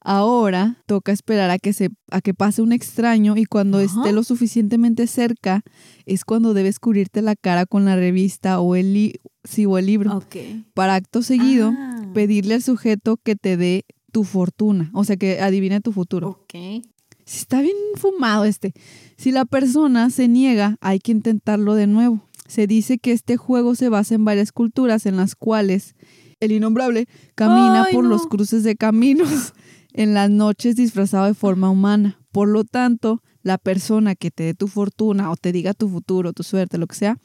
[0.00, 4.22] Ahora toca esperar a que se a que pase un extraño y cuando esté lo
[4.22, 5.64] suficientemente cerca
[6.04, 9.86] es cuando debes cubrirte la cara con la revista o el li- sí, o el
[9.86, 10.12] libro
[10.74, 15.40] para acto seguido Ah, pedirle al sujeto que te dé tu fortuna, o sea que
[15.40, 16.28] adivine tu futuro.
[16.28, 16.54] ok.
[17.24, 18.72] Si está bien fumado este.
[19.16, 22.20] Si la persona se niega, hay que intentarlo de nuevo.
[22.46, 25.96] Se dice que este juego se basa en varias culturas en las cuales
[26.40, 28.10] el innombrable camina Ay, por no.
[28.10, 29.52] los cruces de caminos
[29.92, 32.18] en las noches disfrazado de forma humana.
[32.32, 36.32] Por lo tanto, la persona que te dé tu fortuna o te diga tu futuro,
[36.32, 37.18] tu suerte, lo que sea,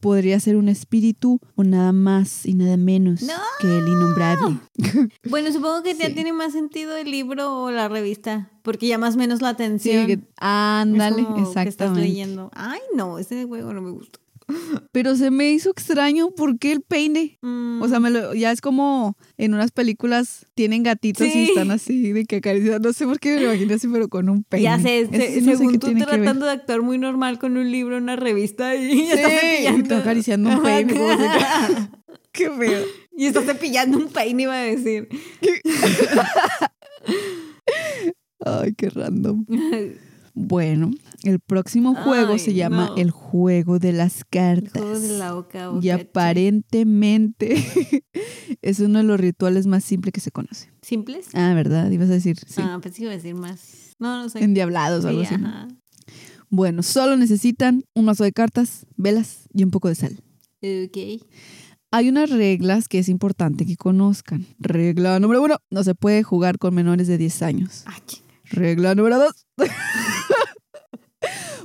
[0.00, 3.32] podría ser un espíritu o nada más y nada menos ¡No!
[3.60, 4.58] que el innombrable.
[5.28, 6.14] Bueno, supongo que ya Sí.
[6.14, 10.06] tiene más sentido el libro o la revista, porque llama menos la Sí, atención.
[10.06, 12.00] que- Es ándale, que estás exactamente.
[12.02, 12.50] leyendo.
[12.54, 14.20] Ay, no, ese juego no me gusta.
[14.92, 17.38] Pero se me hizo extraño por qué el peine.
[17.42, 17.82] Mm.
[17.82, 21.38] O sea, me lo- ya es como en unas películas tienen gatitos Sí.
[21.38, 22.80] y están así de que acarician.
[22.80, 24.64] No sé por qué me lo imagino así, pero con un peine.
[24.64, 27.70] ya sé, se- no sé según qué tú tratando de actuar muy normal con un
[27.70, 29.32] libro, una revista y Sí, estás
[29.62, 30.92] y acariciando un peine.
[30.94, 31.08] como
[32.32, 32.84] qué feo.
[33.16, 35.08] y estás cepillando un peine, iba a decir.
[38.44, 39.44] Ay, qué random.
[40.38, 40.90] Bueno,
[41.22, 42.96] el próximo juego Ay, se llama no.
[42.96, 44.82] el juego de las cartas.
[44.82, 47.56] Juego de la oca, Y boca, aparentemente
[48.62, 50.70] es uno de los rituales más simples que se conoce.
[50.82, 51.28] ¿Simples?
[51.32, 51.90] Ah, ¿verdad?
[51.90, 52.60] Ibas a decir, sí.
[52.62, 53.94] Ah, pensé que iba a decir más.
[53.98, 54.44] No, no sé.
[54.44, 55.42] Endiablados o algo Sí, así.
[56.50, 60.20] Bueno, solo necesitan un mazo de cartas, velas y un poco de sal.
[60.62, 61.22] Ok.
[61.92, 64.44] Hay unas reglas que es importante que conozcan.
[64.58, 67.84] Regla número uno, no se puede jugar con menores de 10 años.
[67.86, 67.96] Ah.
[68.50, 69.46] Regla número dos.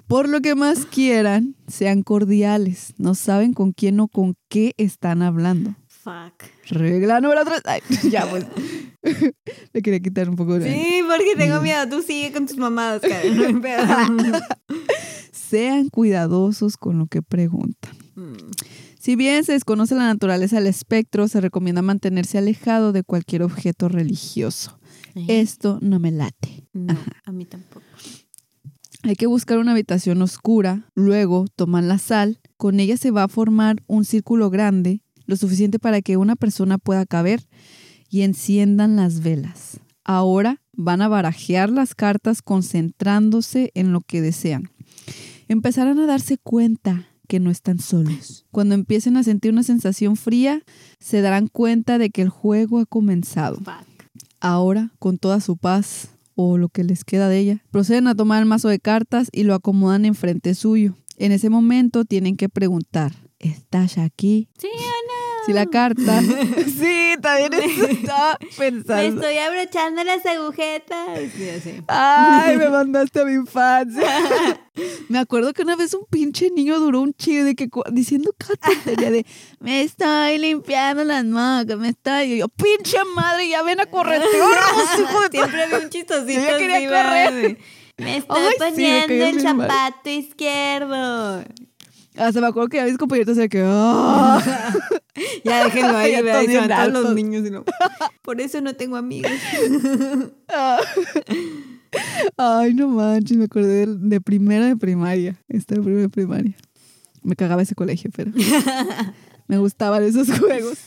[0.07, 2.93] Por lo que más quieran, sean cordiales.
[2.97, 5.75] No saben con quién o con qué están hablando.
[5.87, 6.43] Fuck.
[6.67, 7.61] Regla número tres.
[7.63, 8.45] Ay, ya pues.
[9.71, 10.73] Le quería quitar un poco de...
[10.73, 11.87] Sí, porque tengo miedo.
[11.87, 13.61] Tú sigue con tus mamadas, Karen.
[15.31, 17.95] Sean cuidadosos con lo que preguntan.
[18.15, 18.51] Mm.
[18.99, 23.89] Si bien se desconoce la naturaleza del espectro, se recomienda mantenerse alejado de cualquier objeto
[23.89, 24.77] religioso.
[25.15, 26.67] Esto no me late.
[26.73, 27.85] No, a mí tampoco.
[29.03, 33.27] Hay que buscar una habitación oscura, luego toman la sal, con ella se va a
[33.27, 37.47] formar un círculo grande, lo suficiente para que una persona pueda caber,
[38.09, 39.79] y enciendan las velas.
[40.03, 44.69] Ahora van a barajear las cartas concentrándose en lo que desean.
[45.47, 48.45] Empezarán a darse cuenta que no están solos.
[48.51, 50.63] Cuando empiecen a sentir una sensación fría,
[50.99, 53.59] se darán cuenta de que el juego ha comenzado.
[54.41, 58.41] Ahora, con toda su paz o lo que les queda de ella, proceden a tomar
[58.41, 60.95] el mazo de cartas y lo acomodan enfrente suyo.
[61.17, 64.49] En ese momento tienen que preguntar, ¿estás aquí?
[64.57, 65.20] ¿Sí no?
[65.45, 66.21] Si la carta...
[66.65, 67.53] sí, también
[67.89, 69.01] estaba Me pensando.
[69.21, 71.07] estoy abrochando las agujetas.
[71.35, 71.81] Sí, así.
[71.87, 74.59] Ay, me mandaste a mi infancia.
[75.09, 78.55] me acuerdo que una vez un pinche niño duró un chido de que diciendo cada
[78.73, 79.25] tontería de
[79.59, 82.33] me estoy limpiando las manos, me estoy.
[82.33, 84.21] Y yo, pinche madre, ya ven a correr.
[84.21, 86.31] hijo de Siempre había un chistosito.
[86.59, 87.57] Yo ya correr.
[87.97, 89.67] Me estoy Ay, sí, me poniendo el mal.
[89.69, 91.43] zapato izquierdo.
[92.17, 93.63] Hasta me acuerdo que a mis compañeros de que.
[93.65, 94.41] ¡ah!
[95.43, 97.45] Ya déjenlo ahí, Ya se van los niños.
[97.45, 97.65] y no.
[98.21, 99.29] Por eso no tengo amigos.
[102.37, 105.35] Ay, no manches, me acordé de, de primera de primaria.
[105.49, 106.55] Esta de primera de primaria.
[107.23, 108.31] Me cagaba ese colegio, pero
[109.47, 110.77] me gustaban esos juegos.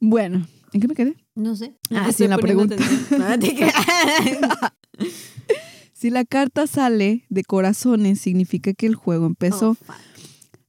[0.00, 1.16] bueno, ¿en qué me quedé?
[1.36, 1.76] No sé.
[1.90, 2.74] Ah, sí, en la pregunta.
[2.74, 3.20] atención.
[3.20, 3.74] No te creas.
[6.00, 9.72] Si la carta sale de corazones, significa que el juego empezó.
[9.72, 9.92] Oh.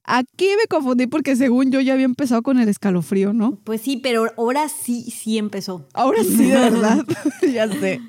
[0.03, 3.57] Aquí me confundí porque según yo ya había empezado con el escalofrío, ¿no?
[3.63, 5.87] Pues sí, pero ahora sí, sí empezó.
[5.93, 7.05] Ahora sí, de verdad.
[7.53, 8.01] ya sé.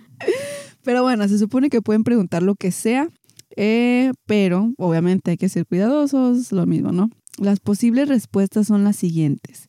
[0.82, 3.08] Pero bueno, se supone que pueden preguntar lo que sea,
[3.54, 7.08] eh, pero obviamente hay que ser cuidadosos, lo mismo, ¿no?
[7.38, 9.68] Las posibles respuestas son las siguientes.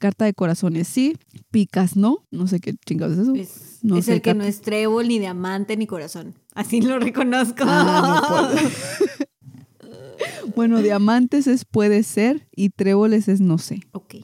[0.00, 1.16] Carta de corazones, sí.
[1.52, 2.24] Picas, no.
[2.32, 3.34] No sé qué chingados es eso.
[3.36, 6.34] Es, No es sé, el que no es trébol, ni diamante, ni corazón.
[6.54, 7.64] Así lo reconozco.
[7.66, 8.58] Ah, no.
[10.54, 13.80] Bueno, diamantes es puede ser y tréboles es no sé.
[13.92, 14.16] ok.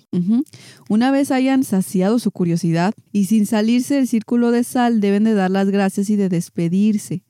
[0.89, 5.35] Una vez hayan saciado su curiosidad y sin salirse del círculo de sal deben de
[5.35, 7.23] dar las gracias y de despedirse.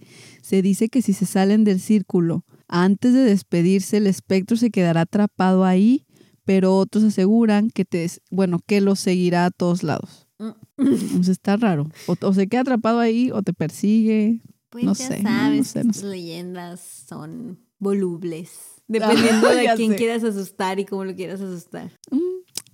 [0.43, 5.03] Se dice que si se salen del círculo antes de despedirse el espectro se quedará
[5.03, 6.07] atrapado ahí,
[6.45, 10.24] pero otros aseguran que te, bueno, que lo seguirá a todos lados.
[10.79, 11.89] Entonces está raro.
[12.07, 14.41] O, o se queda atrapado ahí o te persigue.
[14.71, 16.07] Pues No ya sé, sabes, no sé, no estas sé.
[16.09, 18.51] leyendas son volubles.
[18.89, 19.97] Dependiendo de quién sé.
[19.97, 21.91] quieras asustar y cómo lo quieras asustar.
[22.11, 22.19] Mm,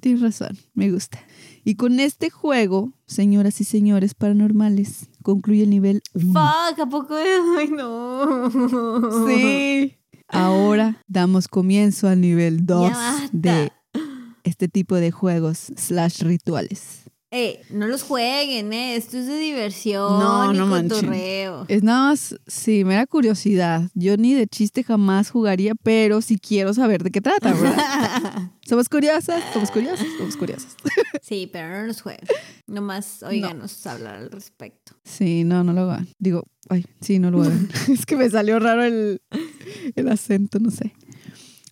[0.00, 1.18] tienes razón, me gusta.
[1.62, 6.32] Y con este juego, señoras y señores paranormales, concluye el nivel 1.
[6.32, 7.14] Fuck, ¿a poco?
[7.58, 8.50] Ay, no.
[9.28, 9.96] Sí.
[10.26, 13.28] Ahora damos comienzo al nivel 2 basta.
[13.32, 13.72] de
[14.44, 17.09] este tipo de juegos slash rituales.
[17.32, 18.96] Eh, no los jueguen, eh.
[18.96, 21.64] Esto es de diversión No, y no cotorreo.
[21.68, 23.88] Es nada más, sí, mera curiosidad.
[23.94, 28.50] Yo ni de chiste jamás jugaría, pero sí quiero saber de qué trata, ¿verdad?
[28.66, 30.74] somos curiosas, somos curiosas, somos curiosas.
[31.22, 32.26] sí, pero no los jueguen.
[32.66, 34.96] Nomás óiganos hablar al respecto.
[35.04, 36.08] Sí, no, no lo hagan.
[36.18, 37.68] Digo, ay, sí, no lo hagan.
[37.88, 39.22] es que me salió raro el,
[39.94, 40.94] el acento, no sé.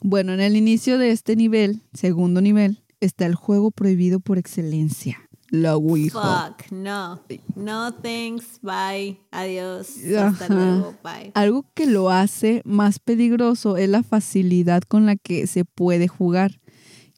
[0.02, 5.27] Bueno, en el inicio de este nivel, segundo nivel, está el juego prohibido por excelencia.
[5.50, 6.54] La Ouija.
[6.58, 7.20] Fuck, no.
[7.56, 11.32] No thanks, bye, adiós, hasta luego, bye.
[11.34, 16.60] Algo que lo hace más peligroso es la facilidad con la que se puede jugar,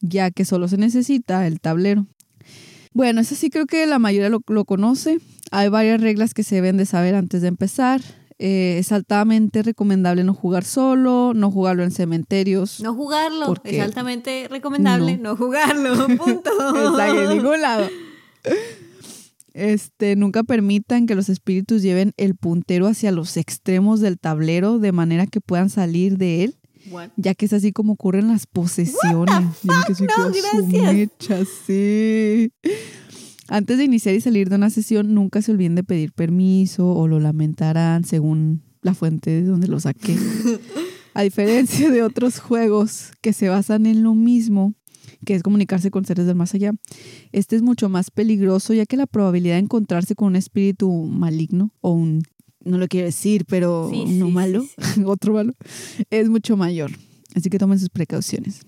[0.00, 2.06] ya que solo se necesita el tablero.
[2.92, 5.18] Bueno, eso sí creo que la mayoría lo, lo conoce.
[5.52, 8.00] Hay varias reglas que se deben de saber antes de empezar.
[8.42, 12.80] Eh, es altamente recomendable no jugar solo, no jugarlo en cementerios.
[12.80, 16.50] No jugarlo, es altamente recomendable no, jugarlo, punto.
[16.90, 17.86] Está en ningún lado.
[19.52, 24.92] Este, nunca permitan que los espíritus lleven el puntero hacia los extremos del tablero de
[24.92, 26.56] manera que puedan salir de él,
[26.90, 27.10] What?
[27.16, 29.34] ya que es así como ocurren las posesiones.
[29.60, 29.66] Que
[30.06, 30.66] No, gracias.
[30.94, 32.52] mecha, sí.
[33.48, 37.08] Antes de iniciar y salir de una sesión, nunca se olviden de pedir permiso o
[37.08, 40.16] lo lamentarán según la fuente de donde lo saqué.
[41.14, 44.74] A diferencia de otros juegos que se basan en lo mismo,
[45.24, 46.72] que es comunicarse con seres del más allá,
[47.32, 51.72] este es mucho más peligroso ya que la probabilidad de encontrarse con un espíritu maligno
[51.80, 52.22] o un,
[52.64, 55.52] no lo quiero decir, pero Sí, no sí, malo, sí, otro malo,
[56.10, 56.90] es mucho mayor.
[57.34, 58.62] Así que tomen sus precauciones.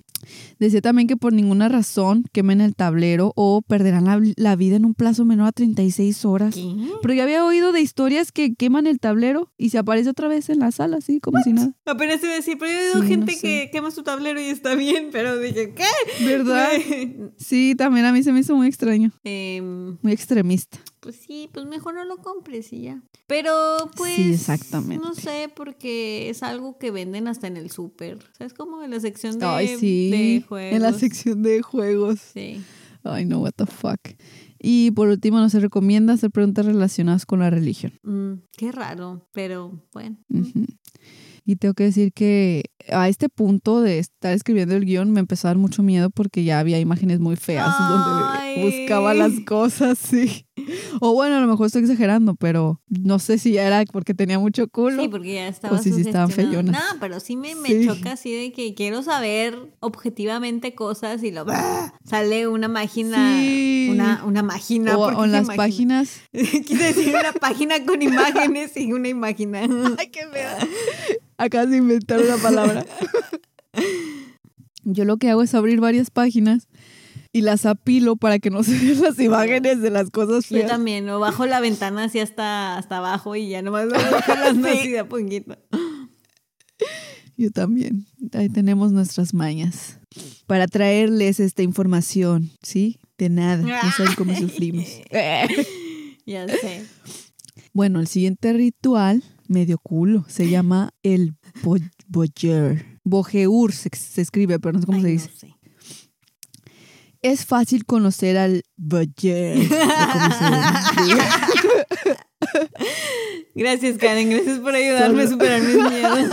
[0.59, 4.85] Decía también que por ninguna razón quemen el tablero o perderán la, la vida en
[4.85, 6.55] un plazo menor a 36 horas.
[6.55, 6.75] ¿Qué?
[7.03, 10.49] Pero yo había oído de historias que queman el tablero y se aparece otra vez
[10.51, 11.73] en la sala, así como si nada.
[11.87, 13.41] Apenas iba a decir, pero yo he oído Sí, gente no sé.
[13.41, 16.25] que quema su tablero y está bien, pero dije, ¿qué?
[16.25, 16.69] ¿Verdad?
[17.37, 20.79] Sí, también a mí se me hizo muy extraño, Em, muy extremista.
[21.03, 23.03] Pues sí, pues mejor no lo compres y ya.
[23.27, 23.53] Pero
[23.97, 24.15] pues.
[24.15, 25.05] Sí, exactamente.
[25.05, 28.19] No sé, porque es algo que venden hasta en el súper.
[28.39, 28.55] ¿Sabes?
[28.55, 30.77] Como en la sección de, Ay, sí, de juegos.
[30.77, 32.21] en la sección de juegos.
[32.21, 32.63] Sí.
[33.03, 33.99] Ay, no, what the fuck.
[34.61, 37.95] Y por último, no se recomienda hacer preguntas relacionadas con la religión.
[38.05, 40.19] Mm, qué raro, pero bueno.
[41.45, 45.49] Y tengo que decir que a este punto de estar escribiendo el guion me empezó
[45.49, 48.55] a dar mucho miedo porque ya había imágenes muy feas Ay.
[48.61, 50.47] donde buscaba las cosas, sí.
[51.01, 54.69] O bueno, a lo mejor estoy exagerando, pero no sé si era porque tenía mucho
[54.69, 55.03] culo.
[55.03, 56.73] Sí, porque ya estaba O si sí estaban feyonas.
[56.73, 57.87] No, pero sí me, me Sí.
[57.87, 61.47] choca así de que quiero saber objetivamente cosas y lo
[62.05, 63.89] sale una página, Sí.
[63.91, 64.97] una, una máquina.
[64.99, 65.63] o, ¿por qué o en las máquina?
[65.65, 66.21] páginas.
[66.33, 69.55] Quise decir una página con imágenes y una imagen.
[69.99, 70.59] Ay, qué fea.
[71.39, 72.85] Acabas de inventar una palabra.
[74.85, 76.69] Yo lo que hago es abrir varias páginas
[77.33, 80.71] y las apilo para que no se vean las imágenes de las cosas Yo feas.
[80.71, 84.91] también, o bajo la ventana así hasta, hasta abajo y ya nomás las Sí.
[84.91, 85.57] de a poquito.
[87.37, 88.07] Yo también.
[88.33, 89.99] Ahí tenemos nuestras mañas
[90.47, 92.99] para traerles esta información, ¿sí?
[93.19, 93.63] De nada.
[93.63, 94.87] No saben cómo sufrimos.
[96.25, 96.85] Ya sé.
[97.73, 103.01] Bueno, el siguiente ritual, medio culo, se llama el bo- boyer.
[103.03, 105.31] Bojeur se, se escribe, pero no sé cómo Ay, se no dice.
[105.37, 105.55] sé.
[107.23, 109.55] Es fácil conocer al diga.
[113.55, 114.31] Gracias, Karen.
[114.31, 116.31] Gracias por ayudarme a superar mis miedos.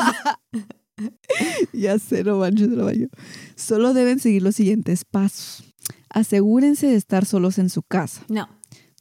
[1.74, 3.10] ya sé, no manches, no manches.
[3.56, 5.64] Solo deben seguir los siguientes pasos.
[6.10, 8.24] Asegúrense de estar solos en su casa.
[8.28, 8.50] No,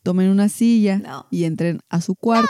[0.02, 1.26] Tomen una silla No.
[1.30, 2.48] y entren a su cuarto.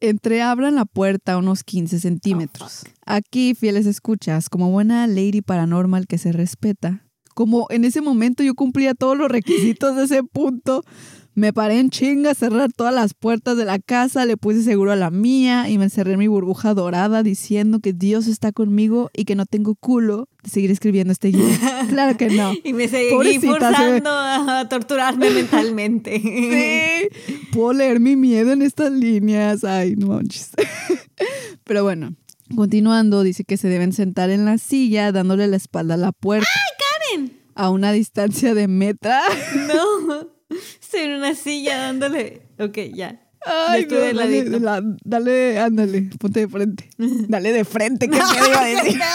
[0.00, 2.84] Entreabran la puerta unos 15 centímetros.
[3.06, 7.05] Aquí, fieles escuchas, como buena lady paranormal que se respeta,
[7.36, 10.82] como en ese momento yo cumplía todos los requisitos de ese punto,
[11.34, 14.96] me paré en chinga cerrar todas las puertas de la casa, le puse seguro a
[14.96, 19.26] la mía y me encerré en mi burbuja dorada diciendo que Dios está conmigo y
[19.26, 21.50] que no tengo culo de seguir escribiendo este guion.
[21.90, 22.54] claro que no.
[22.64, 26.18] y me seguí Pobrecita, se forzando a torturarme mentalmente.
[26.18, 29.62] Sí, puedo leer mi miedo en estas líneas.
[29.62, 30.52] Ay, no manches.
[31.64, 32.14] Pero bueno,
[32.54, 36.48] continuando, dice que se deben sentar en la silla dándole la espalda a la puerta.
[37.56, 39.22] A una distancia de meta.
[39.66, 40.28] No,
[40.80, 42.42] estoy en una silla dándole.
[42.58, 43.20] Ok, ya.
[43.44, 46.88] Ay, no, de dale, la- dale, ándale, ponte de frente.
[46.98, 49.00] Dale de frente, que me iba a decir.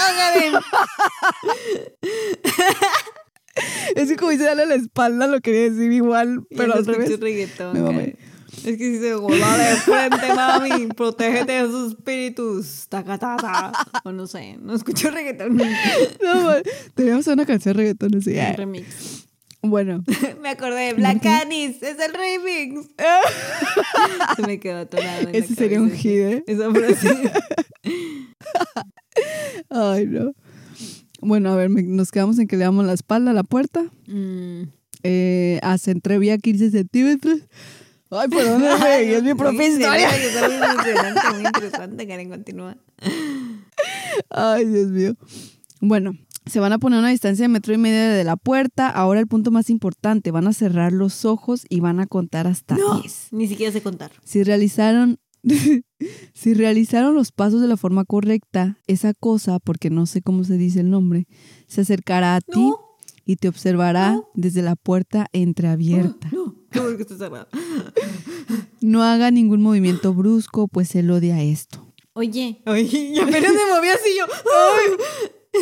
[3.96, 7.20] Es que como dice dale a la espalda, lo quería decir igual, pero al revés.
[7.74, 8.16] Me mamé.
[8.58, 12.86] Es que si se gola de frente, mami, protégete de esos espíritus.
[12.90, 13.72] Taca, ta, ta.
[14.04, 15.58] O no sé, no escucho reggaetón.
[15.58, 16.52] No,
[16.94, 18.38] teníamos una canción de reggaetón así.
[18.38, 19.28] Un remix.
[19.64, 20.04] Bueno,
[20.42, 22.88] Me acordé de Black Anis, es el remix.
[24.36, 25.20] Se me quedó atorado.
[25.22, 26.44] en la ese sería un hit, ¿eh?
[26.48, 27.32] Esa frase.
[29.70, 30.34] Ay, no.
[31.22, 33.84] Bueno, a ver, me- nos quedamos en que le damos la espalda a la puerta.
[34.08, 34.64] Mm.
[35.04, 37.40] Eh, hace entrevía 15 centímetros.
[38.12, 40.10] Ay, perdóname, es mi propia historia.
[40.10, 40.18] Muy
[40.76, 42.78] interesante, muy interesante, Karen, continúa.
[44.30, 45.16] Ay, Dios mío.
[45.80, 46.14] Bueno,
[46.46, 48.90] Se van a poner a una distancia de metro y medio de la puerta.
[48.90, 52.76] Ahora el punto más importante, van a cerrar los ojos y van a contar hasta
[52.76, 53.28] No, 10.
[53.32, 54.12] ni siquiera sé contar.
[54.24, 55.20] Si realizaron,
[56.34, 60.58] si realizaron los pasos de la forma correcta, esa cosa, porque no sé cómo se
[60.58, 61.28] dice el nombre,
[61.68, 62.81] se acercará a ti No,
[63.32, 64.30] y te observará No.
[64.34, 66.28] desde la puerta entreabierta.
[66.32, 67.48] no, bueno que está cerrado.
[68.82, 71.86] No haga ningún movimiento brusco, pues él odia esto.
[72.14, 74.26] Oye, oye, ya apenas me moví así yo.
[74.26, 74.98] ¡ay!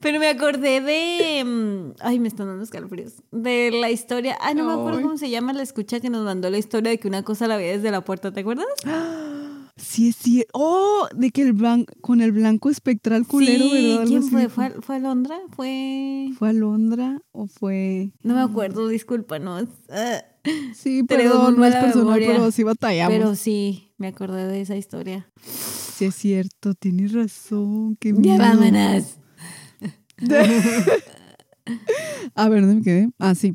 [0.00, 1.44] Pero me acordé de.
[1.44, 3.14] mm, Ay, me están dando escalofríos.
[3.32, 4.36] De la historia.
[4.40, 6.98] Ay, no me acuerdo cómo se llama la escucha que nos mandó la historia de
[6.98, 8.66] que una cosa la veía desde la puerta, ¿te acuerdas?
[9.76, 10.50] Sí, es cierto.
[10.54, 13.96] Oh, de que el blanco, con el blanco espectral culero, sí, ¿verdad?
[14.00, 14.48] Algo ¿quién fue?
[14.48, 15.38] ¿Fue, ¿Fue Alondra?
[15.54, 16.30] ¿Fue.?
[16.38, 18.10] ¿Fue Alondra o fue...?
[18.22, 19.68] No me acuerdo, discúlpanos.
[19.90, 20.22] Ah,
[20.74, 22.26] Sí, perdón, no es mala personal, memoria.
[22.28, 23.16] pero sí batallamos.
[23.18, 25.28] pero sí, me acordé de esa historia.
[25.42, 27.96] Sí, es cierto, tienes razón.
[27.96, 28.38] Qué Ya miedo.
[28.38, 29.16] vámonos.
[32.34, 33.08] A ver, ¿dónde me quedé?
[33.18, 33.54] Ah, sí.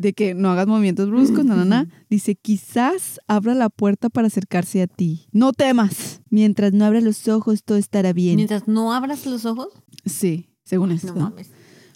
[0.00, 1.88] De que no hagas movimientos bruscos, na, na, na.
[2.08, 5.26] Dice, quizás abra la puerta para acercarse a ti.
[5.32, 6.20] No temas.
[6.30, 8.36] Mientras no abra los ojos, todo estará bien.
[8.36, 9.68] Mientras no abras los ojos.
[10.06, 11.14] Sí, según esto.
[11.14, 11.50] No mames.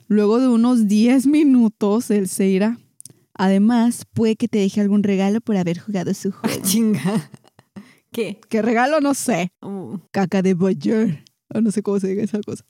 [0.08, 2.76] Luego de unos 10 minutos, él se irá.
[3.34, 6.62] Además, puede que te deje algún regalo por haber jugado su Ah, juego.
[6.64, 7.30] chinga.
[8.10, 8.40] ¿Qué?
[8.48, 9.00] ¿Qué regalo?
[9.00, 9.52] No sé.
[9.62, 11.22] Uh, Caca de Boyer.
[11.54, 12.64] O no sé cómo se diga esa cosa.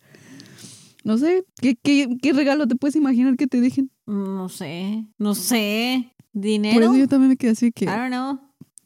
[1.05, 1.45] No sé.
[1.61, 3.90] ¿Qué, qué, qué regalo te puedes imaginar que te dejen?
[4.12, 5.07] No sé.
[5.18, 6.12] No sé.
[6.33, 6.85] Por ¿Dinero?
[6.87, 8.38] eso yo también me quedé así que, I don't know.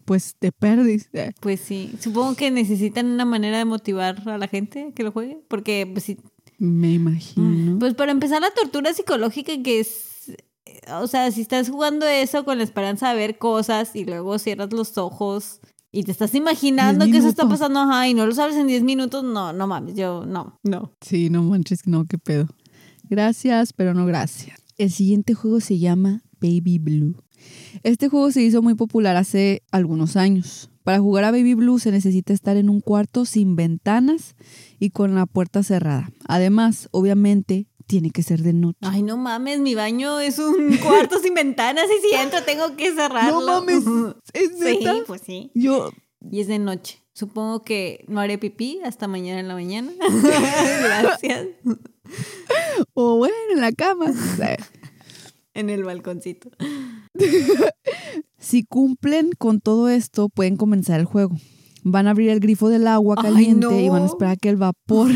[0.05, 1.09] pues te perdis.
[1.13, 1.93] Eh, Pues sí.
[2.01, 5.39] Supongo que necesitan una manera de motivar a la gente que lo juegue.
[5.49, 6.19] Porque, pues sí.
[6.59, 7.79] Me imagino.
[7.79, 10.33] Pues para empezar, la tortura psicológica que es.
[11.01, 14.73] O sea, si estás jugando eso con la esperanza de ver cosas y luego cierras
[14.73, 15.61] los ojos
[15.93, 18.83] y te estás imaginando que eso está pasando, ajá, y no lo sabes en 10
[18.83, 20.93] minutos, no, no mames, yo no, no.
[21.01, 22.49] Sí, no manches, no, qué pedo.
[23.09, 24.61] Gracias, pero no gracias.
[24.77, 27.23] El siguiente juego se llama Baby Blue.
[27.83, 30.71] Este juego se hizo muy popular hace algunos años.
[30.85, 34.37] Para jugar a Baby Blue se necesita estar en un cuarto sin ventanas
[34.79, 36.11] y con la puerta cerrada.
[36.29, 38.79] Además, obviamente, tiene que ser de noche.
[38.83, 42.93] Ay, no mames, mi baño es un cuarto sin ventanas y si entro tengo que
[42.95, 43.41] cerrarlo.
[43.41, 43.85] No mames,
[44.33, 44.95] ¿es Sí, neta?
[45.07, 45.51] pues sí.
[45.55, 45.91] Yo,
[46.31, 47.03] Y es de noche.
[47.13, 49.91] Supongo que no haré pipí hasta mañana en la mañana.
[50.83, 51.47] Gracias.
[52.95, 54.13] O bueno, en la cama.
[55.55, 56.51] En el balconcito.
[58.39, 61.35] Si cumplen con todo esto, pueden comenzar el juego.
[61.83, 64.51] Van a abrir el grifo del agua Ay, caliente y van a esperar a que
[64.51, 65.11] el vapor...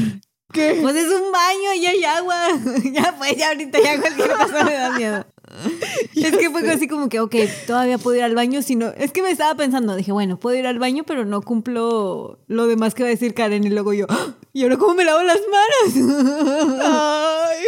[0.52, 0.78] ¿Qué?
[0.82, 2.48] Pues es un baño y hay agua.
[2.92, 5.26] Ya pues, ya ahorita ya cualquier cosa me da miedo.
[6.14, 7.34] es que fue así como que, ok,
[7.66, 8.88] todavía puedo ir al baño, si no...
[8.96, 12.66] Es que me estaba pensando, dije, bueno, puedo ir al baño, pero no cumplo lo
[12.66, 13.64] demás que va a decir Karen.
[13.64, 14.06] Y luego yo.
[14.52, 16.80] ¿y ahora cómo me lavo las manos?
[16.82, 17.64] Ay.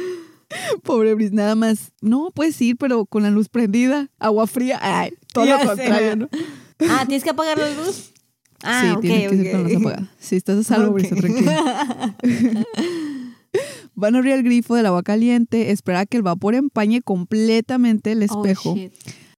[0.82, 1.92] Pobre Bris, nada más.
[2.00, 4.78] No, puedes ir, pero con la luz prendida, agua fría.
[4.82, 5.66] Ay, todo Ya lo sé.
[5.68, 6.28] contrario, ¿no?
[6.88, 8.12] ah, ¿tienes que apagar la luz?
[8.62, 9.52] Ah, sí, ok, tiene que ser ok.
[9.52, 10.12] con la luz apagada.
[10.18, 10.94] Sí, estás a salvo, Ok.
[10.94, 12.16] Brisa, tranquila.
[14.00, 18.12] Van a abrir el grifo del agua caliente, esperar a que el vapor empañe completamente
[18.12, 18.74] el Oh, espejo.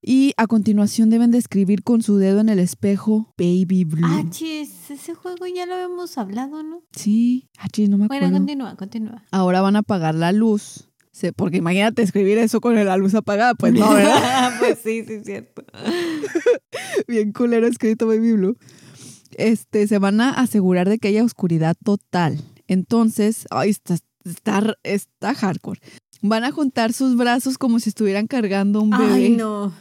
[0.00, 4.06] y a continuación deben de escribir con su dedo en el espejo Baby Blue.
[4.08, 6.82] Ah, chis, ese juego ya lo habíamos hablado, ¿no?
[6.96, 8.24] sí, ah, chis, no me acuerdo.
[8.26, 9.24] Bueno, continúa, continúa.
[9.30, 10.88] Ahora van a apagar la luz.
[11.36, 14.54] Porque imagínate escribir eso con la luz apagada, pues no, ¿verdad?
[14.58, 15.62] pues sí, sí, es cierto.
[17.08, 18.56] Bien culero escrito Baby Blue.
[19.36, 22.38] Este, se van a asegurar de que haya oscuridad total.
[22.66, 25.80] Entonces, ay, está, está, está hardcore.
[26.22, 29.72] Van a juntar sus brazos como si estuvieran cargando un bebé Ay, no.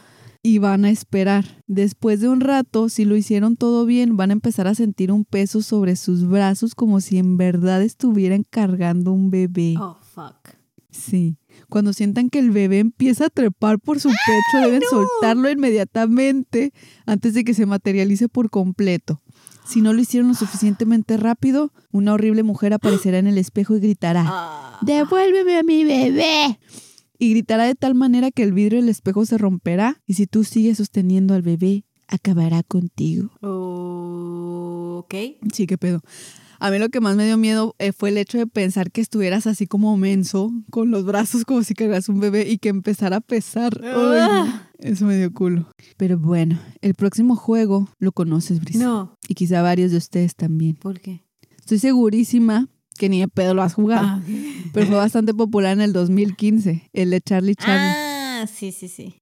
[0.42, 1.62] y van a esperar.
[1.68, 5.24] Después de un rato, si lo hicieron todo bien, van a empezar a sentir un
[5.24, 9.76] peso sobre sus brazos como si en verdad estuvieran cargando un bebé.
[9.78, 10.56] Oh, fuck.
[10.90, 11.38] Sí.
[11.70, 16.72] Cuando sientan que el bebé empieza a trepar por su pecho, deben soltarlo inmediatamente
[17.06, 19.21] antes de que se materialice por completo.
[19.64, 23.80] Si no lo hicieron lo suficientemente rápido, una horrible mujer aparecerá en el espejo y
[23.80, 24.78] gritará, Ah.
[24.82, 26.58] ¡Devuélveme a mi bebé!
[27.18, 30.42] Y gritará de tal manera que el vidrio del espejo se romperá y si tú
[30.44, 33.30] sigues sosteniendo al bebé, acabará contigo.
[33.40, 35.14] Oh, ok.
[35.52, 36.00] Sí, qué pedo.
[36.62, 39.00] A mí lo que más me dio miedo eh, fue el hecho de pensar que
[39.00, 43.16] estuvieras así como menso, con los brazos como si cargas un bebé y que empezara
[43.16, 43.80] a pesar.
[43.82, 43.90] Ay.
[43.92, 44.70] Ah.
[44.78, 45.66] Eso me dio culo.
[45.96, 48.78] Pero bueno, el próximo juego lo conoces, Brisa.
[48.78, 50.76] No, Y quizá varios de ustedes también.
[50.76, 51.24] ¿por qué?
[51.58, 54.06] Estoy segurísima que ni de pedo lo has jugado.
[54.06, 54.22] Ah,
[54.72, 57.92] Pero fue bastante popular en el 2015, el de Charlie Charlie.
[57.96, 59.16] Ah, sí, sí, sí.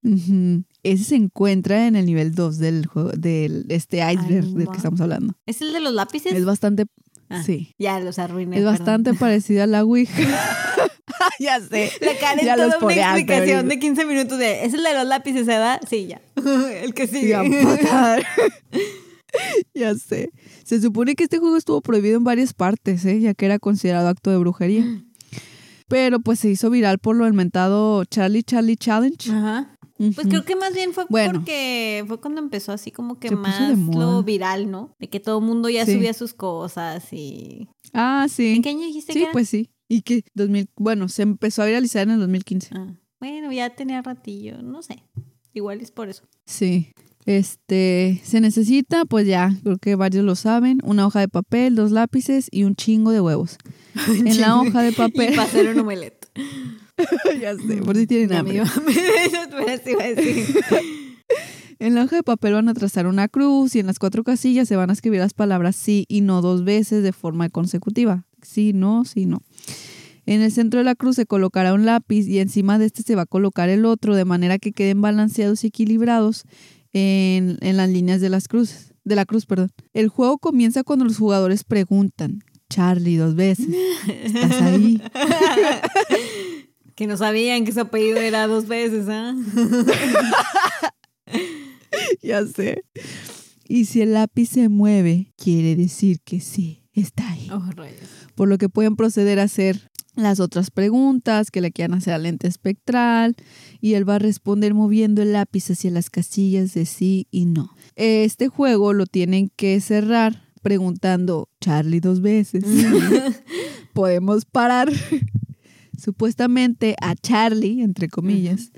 [0.82, 5.00] Ese se encuentra en el nivel 2 del juego, del este iceberg del que estamos
[5.00, 5.34] hablando.
[5.46, 6.32] ¿Es el de los lápices?
[6.32, 6.86] Es bastante.
[7.30, 7.74] Ah, Sí.
[7.78, 8.56] Ya los arruiné.
[8.56, 8.78] Es perdón.
[8.78, 10.20] bastante parecida a la Ouija.
[11.38, 11.90] ya sé.
[12.00, 15.46] La Karen Ya toda una explicación de 15 minutos de ¿es el de los lápices,
[15.46, 15.80] ¿verdad?
[15.88, 16.20] Sí, ya.
[16.82, 17.36] el que sigue.
[19.74, 20.30] Ya sé.
[20.64, 23.20] Se supone que este juego estuvo prohibido en varias partes, ¿eh?
[23.20, 24.84] ya que era considerado acto de brujería.
[25.88, 29.30] Pero pues se hizo viral por lo inventado Charlie Charlie Challenge.
[29.30, 29.76] Ajá.
[30.14, 31.32] Pues creo que más bien fue Bueno.
[31.34, 34.94] porque fue cuando empezó así como que más lo viral, ¿no?
[34.98, 35.94] De que todo el mundo ya Sí.
[35.94, 37.68] subía sus cosas y...
[37.92, 38.54] Ah, sí.
[38.56, 39.68] ¿En qué año dijiste Sí, que pues sí.
[39.88, 42.70] Y que 2000, bueno, se empezó a viralizar en el 2015.
[42.74, 45.02] Ah, bueno, ya tenía ratillo, no sé.
[45.52, 46.22] Igual es por eso.
[46.46, 46.92] Sí.
[47.26, 51.90] Este, se necesita, pues ya, creo que varios lo saben, una hoja de papel, dos
[51.90, 53.58] lápices y un chingo de huevos.
[54.24, 55.30] En la hoja de Y papel.
[55.34, 56.26] para hacer un omelette.
[57.40, 58.62] ya sé, por si tienen hambre.
[61.78, 64.68] En la hoja de papel van a trazar una cruz y en las cuatro casillas
[64.68, 68.26] se van a escribir las palabras sí y no dos veces de forma consecutiva.
[68.42, 69.40] Sí, no, sí, no.
[70.26, 73.14] En el centro de la cruz se colocará un lápiz y encima de este se
[73.14, 76.44] va a colocar el otro de manera que queden balanceados y equilibrados
[76.92, 78.92] en, en las líneas de las cruces.
[79.04, 79.72] De la cruz, perdón.
[79.94, 83.66] El juego comienza cuando los jugadores preguntan, Charlie, dos veces.
[84.06, 85.02] ¿Estás ahí?
[87.00, 89.34] que no sabían que su apellido era dos veces, ¿ah?
[92.22, 92.84] ya sé.
[93.66, 97.48] Y si el lápiz se mueve, quiere decir que sí, está ahí.
[97.50, 97.96] Oh, rayos.
[98.34, 102.24] por lo que pueden proceder a hacer las otras preguntas que le quieran hacer al
[102.24, 103.34] lente espectral
[103.80, 107.70] y él va a responder moviendo el lápiz hacia las casillas de sí y no.
[107.96, 112.62] Este juego lo tienen que cerrar preguntando Charlie dos veces.
[113.94, 114.92] Podemos parar.
[116.00, 118.72] Supuestamente a Charlie, entre comillas,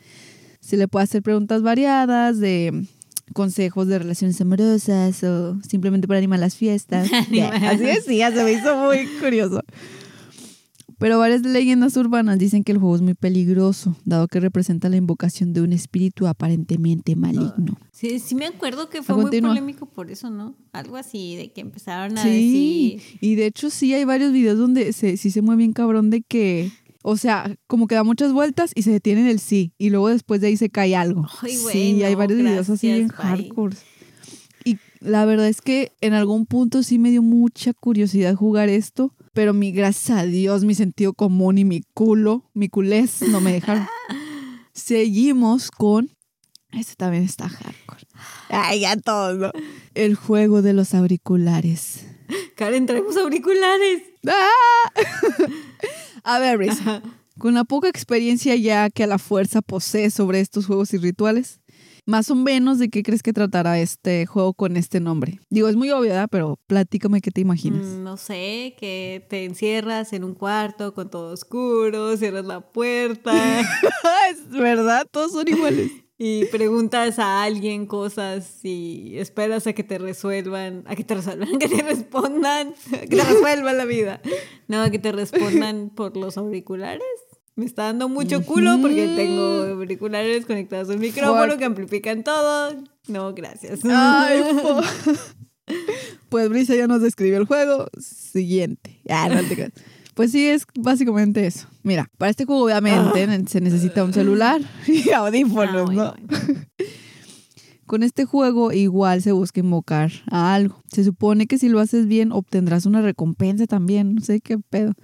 [0.60, 2.86] se le puede hacer preguntas variadas de
[3.32, 7.10] consejos de relaciones amorosas o simplemente para animar las fiestas.
[7.62, 9.62] Así decía, se me hizo muy curioso.
[10.98, 14.94] Pero varias leyendas urbanas dicen que el juego es muy peligroso, dado que representa la
[14.94, 17.76] invocación de un espíritu aparentemente maligno.
[17.90, 20.54] Sí, sí me acuerdo que fue A muy polémico por eso, ¿no?
[20.72, 23.18] Algo así, de que empezaron a Sí, decir...
[23.20, 26.22] y de hecho sí hay varios videos donde se, sí se mueve bien cabrón de
[26.22, 26.70] que,
[27.03, 30.09] o sea, como que da muchas vueltas y se detiene en el sí, y luego
[30.09, 31.26] después de ahí se cae algo.
[31.40, 33.09] Ay, sí, hay varios videos así bye.
[33.09, 33.76] hardcore.
[34.64, 39.14] Y la verdad es que en algún punto sí me dio mucha curiosidad jugar esto,
[39.32, 43.53] pero mi, gracias a Dios, mi sentido común y mi culo, mi culés no me
[43.53, 43.86] dejaron.
[44.72, 46.11] Seguimos con...
[46.70, 48.07] Este también está hardcore.
[48.48, 49.50] Ay, ya todos, ¿no?
[49.94, 52.07] El juego de los auriculares.
[52.57, 54.03] Karen, traemos auriculares.
[54.26, 54.92] ¡Ah!
[56.24, 57.02] A ver, Risa,
[57.38, 61.60] con la poca experiencia ya que a la fuerza posee sobre estos juegos y rituales,
[62.04, 65.38] más o menos de qué crees que tratará este juego con este nombre.
[65.50, 66.28] Digo, es muy obvio, ¿verdad?
[66.30, 67.84] Pero platícame qué te imaginas.
[67.86, 73.32] Mm, No sé, que te encierras en un cuarto con todo oscuro, cierras la puerta
[74.30, 75.90] es verdad, todos son iguales.
[76.24, 81.58] Y preguntas a alguien cosas y esperas a que te resuelvan, a que te resuelvan,
[81.58, 84.20] que te respondan, a que te resuelvan la vida.
[84.68, 87.02] No, a que te respondan por los auriculares.
[87.56, 91.58] Me está dando mucho culo porque tengo auriculares conectados al micrófono Fuck.
[91.58, 92.72] que amplifican todo.
[93.08, 93.80] No, gracias.
[93.84, 94.44] Ay,
[96.28, 97.88] Pues Brisa ya nos describió el juego.
[97.98, 99.00] Siguiente.
[99.08, 99.72] Ah, no te creas.
[100.14, 101.68] Pues sí, es básicamente eso.
[101.82, 106.14] Mira, para este juego obviamente ne- se necesita un celular y audífonos, Ah, ¿no?
[106.14, 106.14] bueno.
[107.86, 110.80] Con este juego igual se busca invocar a algo.
[110.86, 114.94] Se supone que si lo haces bien obtendrás una recompensa también, no sé qué pedo.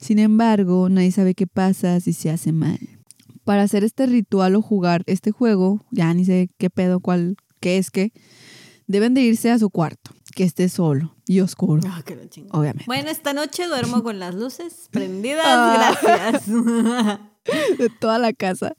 [0.00, 2.78] Sin embargo, nadie sabe qué pasa si se hace mal.
[3.44, 7.76] Para hacer este ritual o jugar este juego, ya ni sé qué pedo, cuál, qué
[7.78, 8.12] es qué,
[8.90, 12.58] deben de irse a su cuarto, que esté solo y oscuro, Ah, que la chingada.
[12.58, 12.84] obviamente.
[12.86, 15.96] Bueno, esta noche duermo con las luces prendidas, Ah.
[16.02, 16.46] gracias.
[17.78, 18.74] de toda la casa.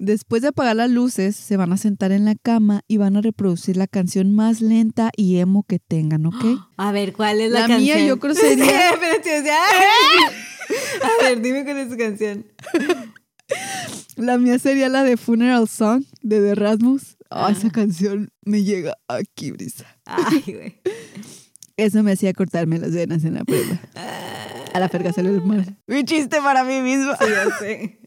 [0.00, 3.20] Después de apagar las luces, se van a sentar en la cama y van a
[3.20, 6.44] reproducir la canción más lenta y emo que tengan, ¿ok?
[6.78, 7.98] A ver, ¿cuál es la, La canción?
[7.98, 8.90] mía yo creo sería-.
[11.02, 12.46] A ver, dime cuál es su canción.
[14.16, 17.16] La mía sería la de Funeral Song de The Rasmus.
[17.30, 17.52] Ah, Ah.
[17.52, 19.84] esa canción me llega aquí, brisa.
[20.04, 20.80] Ay, güey.
[21.76, 23.80] Eso me hacía cortarme las venas en la prueba.
[24.74, 25.78] A la ferga salió el mal.
[25.86, 27.12] Mi chiste para mí mismo.
[27.18, 28.00] Sí, ya sé.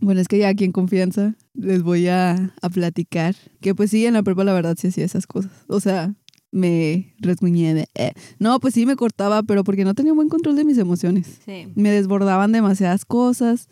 [0.00, 4.06] Bueno, es que ya aquí en confianza les voy a, a platicar que pues sí,
[4.06, 5.50] en la prepa la verdad sí hacía esas cosas.
[5.68, 6.14] O sea,
[6.52, 7.88] me resguñé de...
[7.94, 8.12] eh.
[8.38, 11.26] No, pues sí me cortaba, pero porque no tenía buen control de mis emociones.
[11.44, 11.68] Sí.
[11.74, 13.68] Me desbordaban demasiadas cosas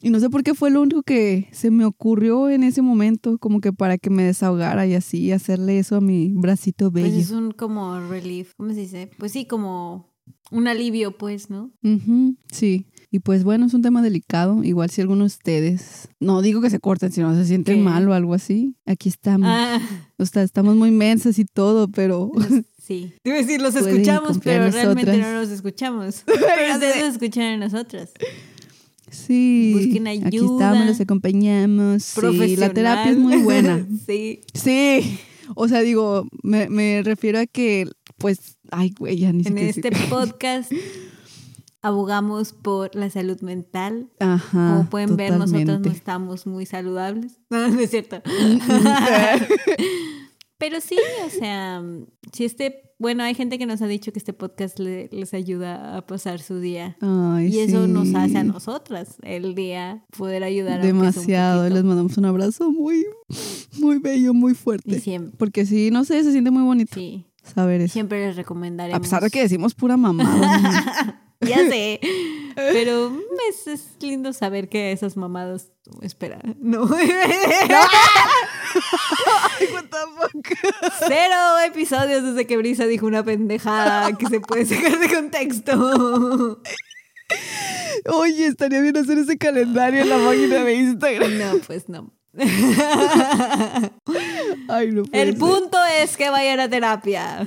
[0.00, 3.38] Y no sé por qué fue lo único que se me ocurrió en ese momento,
[3.38, 7.08] como que para que me desahogara y así hacerle eso a mi bracito bello.
[7.08, 9.10] Pues es un como relief, ¿cómo se dice?
[9.18, 10.14] Pues sí, como
[10.50, 11.72] un alivio, pues, ¿no?
[11.82, 12.86] Ujú, sí.
[13.10, 14.62] Y pues bueno, es un tema delicado.
[14.62, 17.82] Igual si alguno de ustedes, no digo que se corten, sino se sienten ¿Qué?
[17.82, 19.48] mal o algo así, aquí estamos.
[19.50, 19.80] Ah,
[20.18, 22.30] O sea, estamos muy mensas y todo, pero
[22.78, 23.14] sí.
[23.22, 25.32] Te iba a decir, los escuchamos, pero en realmente nosotras.
[25.32, 26.22] no los escuchamos.
[26.26, 28.12] Pero ustedes nos escuchan a nosotras.
[29.26, 29.72] Sí.
[29.74, 30.66] Busquen Aquí ayuda.
[30.66, 32.02] estamos, los acompañamos.
[32.02, 33.86] Sí, la terapia es muy buena.
[34.06, 34.40] sí.
[34.54, 35.18] Sí.
[35.54, 37.88] O sea, digo, me, me refiero a que,
[38.18, 40.08] pues, ay, güey, ya ni sé En este decir.
[40.08, 40.72] podcast
[41.80, 44.10] abogamos por la salud mental.
[44.20, 44.74] Ajá.
[44.76, 47.38] Como pueden ver, nosotros no estamos muy saludables.
[47.50, 48.20] No, no es cierto.
[50.58, 51.82] Pero sí, o sea,
[52.32, 55.96] si este, bueno, hay gente que nos ha dicho que este podcast le- les ayuda
[55.96, 56.96] a pasar su día.
[57.00, 61.68] Ay, Y eso nos hace a nosotras el día poder ayudar un Demasiado.
[61.68, 63.04] Les mandamos un abrazo muy,
[63.78, 65.00] muy bello, muy Y fuerte.
[65.00, 67.92] siempre, Porque sí, no sé, se siente muy bonito sí, saber eso.
[67.92, 68.96] siempre les recomendaremos.
[68.98, 71.22] A pesar de que decimos pura mamada.
[71.46, 72.00] Ya sé.
[72.56, 73.12] Pero
[73.48, 75.70] es, es lindo saber que esas mamadas.
[76.02, 76.82] Espera, no.
[76.86, 77.04] What
[79.90, 80.48] the fuck?
[81.06, 86.60] Cero episodios desde que Brisa dijo una pendejada que se puede sacar de contexto.
[88.12, 91.38] Oye, estaría bien hacer ese calendario en la página de Instagram.
[91.38, 92.12] No, pues no.
[94.68, 95.38] Ay, no El ser.
[95.38, 97.46] punto es que vayan a terapia.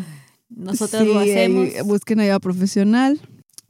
[0.50, 1.68] Nosotros lo Sí, hacemos.
[1.76, 3.20] ahí busquen ayuda profesional.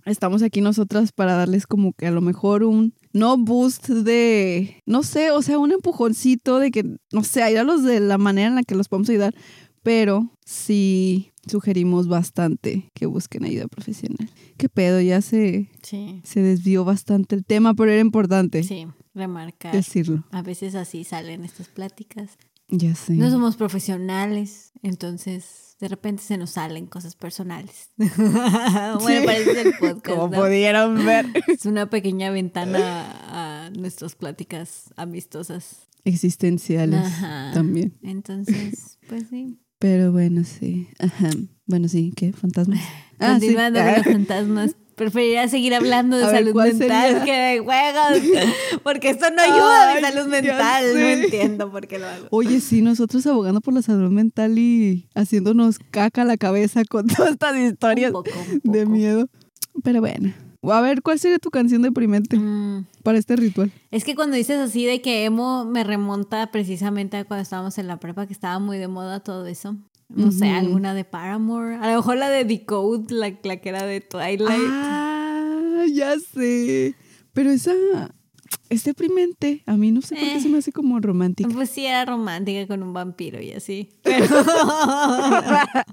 [0.05, 5.03] Estamos aquí nosotras para darles como que a lo mejor un no boost de, no
[5.03, 8.63] sé, o sea, un empujoncito de que, no sé, ayudarlos de la manera en la
[8.63, 9.35] que los podemos ayudar,
[9.83, 14.29] pero sí sugerimos bastante que busquen ayuda profesional.
[14.57, 15.01] ¿Qué pedo?
[15.01, 19.73] Ya se, Sí, se desvió bastante el tema, pero era importante sí, remarcar.
[19.73, 20.23] decirlo.
[20.31, 22.37] A veces así salen estas pláticas.
[22.71, 23.13] Ya sé.
[23.13, 27.89] No somos profesionales, entonces de repente se nos salen cosas personales.
[27.97, 29.25] bueno, Sí.
[29.25, 30.05] parece el podcast.
[30.05, 30.41] Como ¿no?
[30.43, 31.25] pudieron ver.
[31.47, 35.87] Es una pequeña ventana a nuestras pláticas amistosas.
[36.05, 37.51] Existenciales Ajá.
[37.53, 37.97] también.
[38.03, 39.59] Entonces, pues sí.
[39.79, 40.87] Pero bueno, sí.
[40.99, 41.29] Ajá.
[41.65, 42.31] Bueno, sí, ¿qué?
[42.33, 42.79] ¿Fantasmas?
[43.19, 43.47] Ah, sí.
[43.47, 44.75] Continuando con los fantasmas.
[44.95, 47.25] Preferiría seguir hablando de A salud ¿cuál mental sería?
[47.25, 48.51] que de juegos.
[48.83, 50.83] Porque esto no ayuda a mi salud mental.
[50.93, 52.27] No entiendo por qué lo hago.
[52.31, 57.07] Oye, sí, nosotros abogando por la salud mental y haciéndonos caca a la cabeza con
[57.07, 58.31] todas estas historias Un poco,
[58.63, 59.27] un de miedo.
[59.83, 60.33] Pero bueno.
[60.63, 63.71] A ver, ¿cuál sería tu canción deprimente Mm, para este ritual?
[63.89, 67.87] Es que cuando dices así de que emo me remonta precisamente a cuando estábamos en
[67.87, 69.75] la prepa, que estaba muy de moda todo eso.
[70.15, 71.75] No sé, alguna de Paramore.
[71.75, 74.47] A lo mejor la de Decode, la, la que era de Twilight.
[74.49, 76.95] Ah, ya sé.
[77.33, 77.73] Pero esa
[78.69, 79.63] es deprimente.
[79.65, 80.41] A mí no sé por qué Eh.
[80.41, 81.49] se me hace como romántica.
[81.53, 83.89] Pues sí, era romántica con un vampiro y así.
[84.03, 84.25] Pero...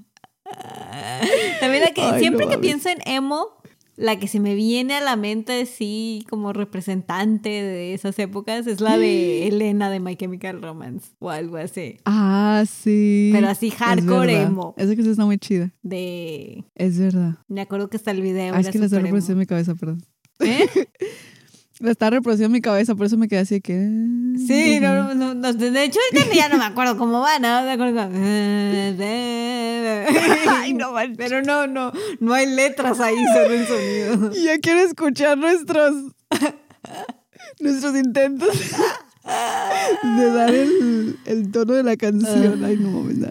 [1.59, 3.58] También la que, Ay, siempre no que pienso en emo,
[3.99, 8.79] la que se me viene a la mente así como representante de esas épocas es
[8.79, 11.97] la de Elena de My Chemical Romance o algo así.
[12.05, 13.29] Ah, sí.
[13.33, 14.47] Pero así Es hardcore verdad.
[14.47, 14.73] emo.
[14.77, 15.73] Esa que está muy chida.
[15.83, 16.63] De...
[16.75, 17.39] Es verdad.
[17.49, 20.01] Me acuerdo que hasta el video Ah, es que la reproduciendo en mi cabeza, perdón.
[20.39, 20.65] ¿Eh?
[21.79, 23.73] La estaba reproduciendo en mi cabeza, por eso me quedé así que.
[24.45, 25.97] Sí, no, no, no, de hecho
[26.35, 27.63] ya no me acuerdo cómo va, ¿no?
[27.63, 28.01] Me acuerdo
[30.51, 30.93] Ay, no.
[31.15, 34.31] Pero no, no, no hay letras ahí, solo el sonido.
[34.35, 35.93] Y ya quiero escuchar nuestros.
[37.61, 38.49] nuestros intentos
[40.17, 42.61] de dar el, el tono de la canción.
[42.65, 43.17] Ay, no mames.
[43.19, 43.29] no.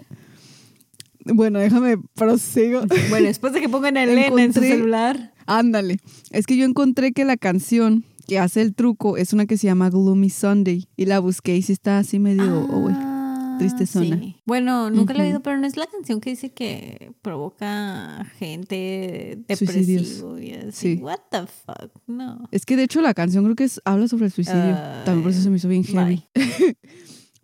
[1.25, 2.81] Bueno, déjame prosigo.
[3.09, 5.33] Bueno, después de que pongan a Elena en su celular.
[5.45, 5.99] Ándale.
[6.31, 9.67] Es que yo encontré que la canción que hace el truco es una que se
[9.67, 10.87] llama Gloomy Sunday.
[10.95, 12.61] Y la busqué y sí está así medio.
[12.69, 12.89] oh.
[12.91, 14.17] Ah, tristezona.
[14.17, 14.37] sí.
[14.45, 19.43] Bueno, nunca la he oído, pero no es la canción que dice que provoca gente
[19.49, 20.19] Suicidios.
[20.21, 20.95] depresivo y así.
[20.95, 21.01] Sí.
[21.03, 21.91] What the fuck?
[22.07, 22.47] No.
[22.51, 24.61] Es que de hecho la canción creo que es- habla sobre el suicidio.
[24.61, 26.23] Ay, También por eso se me hizo bien heavy.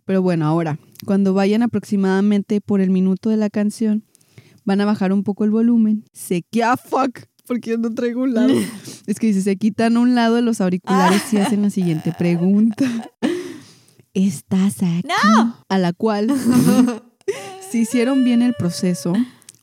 [0.06, 4.04] Pero bueno, ahora, cuando vayan aproximadamente por el minuto de la canción,
[4.64, 6.04] van a bajar un poco el volumen.
[6.12, 8.52] Se que ah, fuck, porque yo no traigo un lado.
[9.06, 12.86] es que dice, se quitan un lado de los auriculares y hacen la siguiente pregunta.
[14.14, 15.06] ¿Estás aquí?
[15.06, 15.56] ¡No!
[15.68, 16.28] A la cual,
[17.70, 19.12] si hicieron bien el proceso,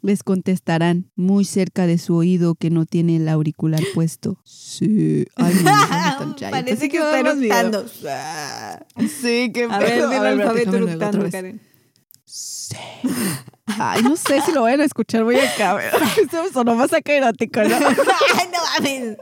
[0.01, 4.37] les contestarán muy cerca de su oído que no tiene el auricular puesto.
[4.43, 5.25] Sí.
[5.37, 7.85] Ay, no, no, no, Parece que a está eructando.
[7.87, 11.29] Sí, qué A ver, ve el A ver, espérate, alfabeto eructando.
[11.31, 11.72] Karen.
[12.63, 12.77] Sí.
[13.65, 15.77] Ay, no sé si lo vayan a escuchar, voy acá.
[16.21, 17.75] Esto sonó más acá erótico, ¿no?
[17.75, 19.17] Ay, no mames.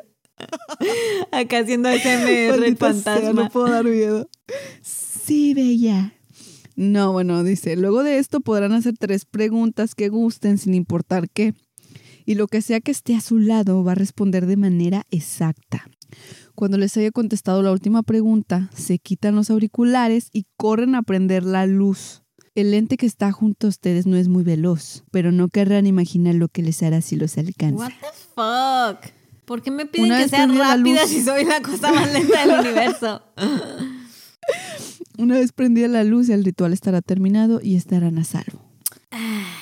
[1.31, 3.43] Acá haciendo SMR el Maldita sea, fantasma.
[3.43, 4.27] no puedo dar miedo.
[4.81, 6.13] Sí, bella.
[6.75, 11.53] No, bueno, dice, luego de esto podrán hacer tres preguntas que gusten sin importar qué.
[12.25, 15.85] Y lo que sea que esté a su lado va a responder de manera exacta.
[16.55, 21.43] Cuando les haya contestado la última pregunta, se quitan los auriculares y corren a prender
[21.43, 22.20] la luz.
[22.53, 26.35] El lente que está junto a ustedes no es muy veloz, pero no querrán imaginar
[26.35, 27.85] lo que les hará si los alcanza.
[27.85, 29.13] What the fuck?
[29.45, 32.59] ¿Por qué me piden Una que sea rápida si soy la cosa más lenta del
[32.59, 33.21] universo?
[35.17, 38.61] Una vez prendida la luz, el ritual estará terminado y estarán a salvo.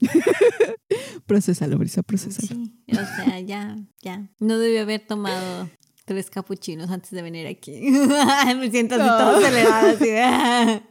[1.26, 2.46] procesalo, Brisa, procesalo.
[2.46, 4.28] Sí, o sea, ya, ya.
[4.38, 5.68] No debí haber tomado
[6.08, 7.78] tres capuchinos antes de venir aquí.
[8.56, 9.16] me siento así No.
[9.18, 10.82] todo acelerada, así de...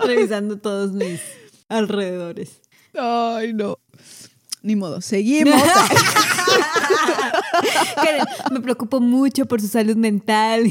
[0.06, 1.20] Revisando todos mis
[1.68, 2.60] alrededores.
[2.94, 3.78] Ay, no.
[4.62, 5.60] Ni modo, seguimos.
[7.96, 10.64] Karen, me preocupo mucho por su salud mental.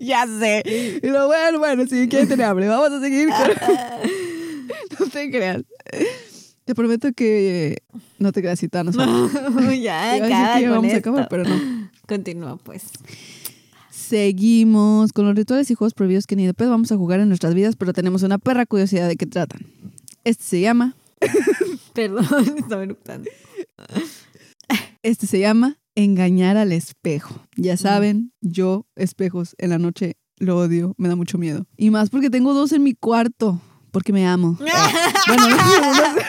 [0.00, 0.98] ya sé.
[1.02, 3.28] Pero bueno, bueno, si quieren tener hambre, vamos a seguir.
[3.28, 5.62] con- no te creas.
[6.64, 7.82] Te prometo que
[8.18, 8.60] no te nos
[8.96, 9.74] falta.
[9.74, 11.90] ya, Iba a decir acaba que vamos a acabar, pero no.
[12.06, 12.84] Continúa, pues.
[13.90, 17.28] Seguimos con los rituales y juegos prohibidos que ni de pedo vamos a jugar en
[17.28, 19.66] nuestras vidas, pero tenemos una perra curiosidad de qué tratan.
[20.24, 20.96] Este se llama,
[21.94, 22.26] Perdón,
[22.58, 23.30] estaba eructando.
[25.02, 27.40] este se llama engañar al espejo.
[27.56, 31.66] Ya saben, yo espejos en la noche lo odio, me da mucho miedo.
[31.76, 33.60] Y más porque tengo dos en mi cuarto,
[33.90, 34.58] porque me amo.
[34.58, 36.20] Bueno, no, no, no,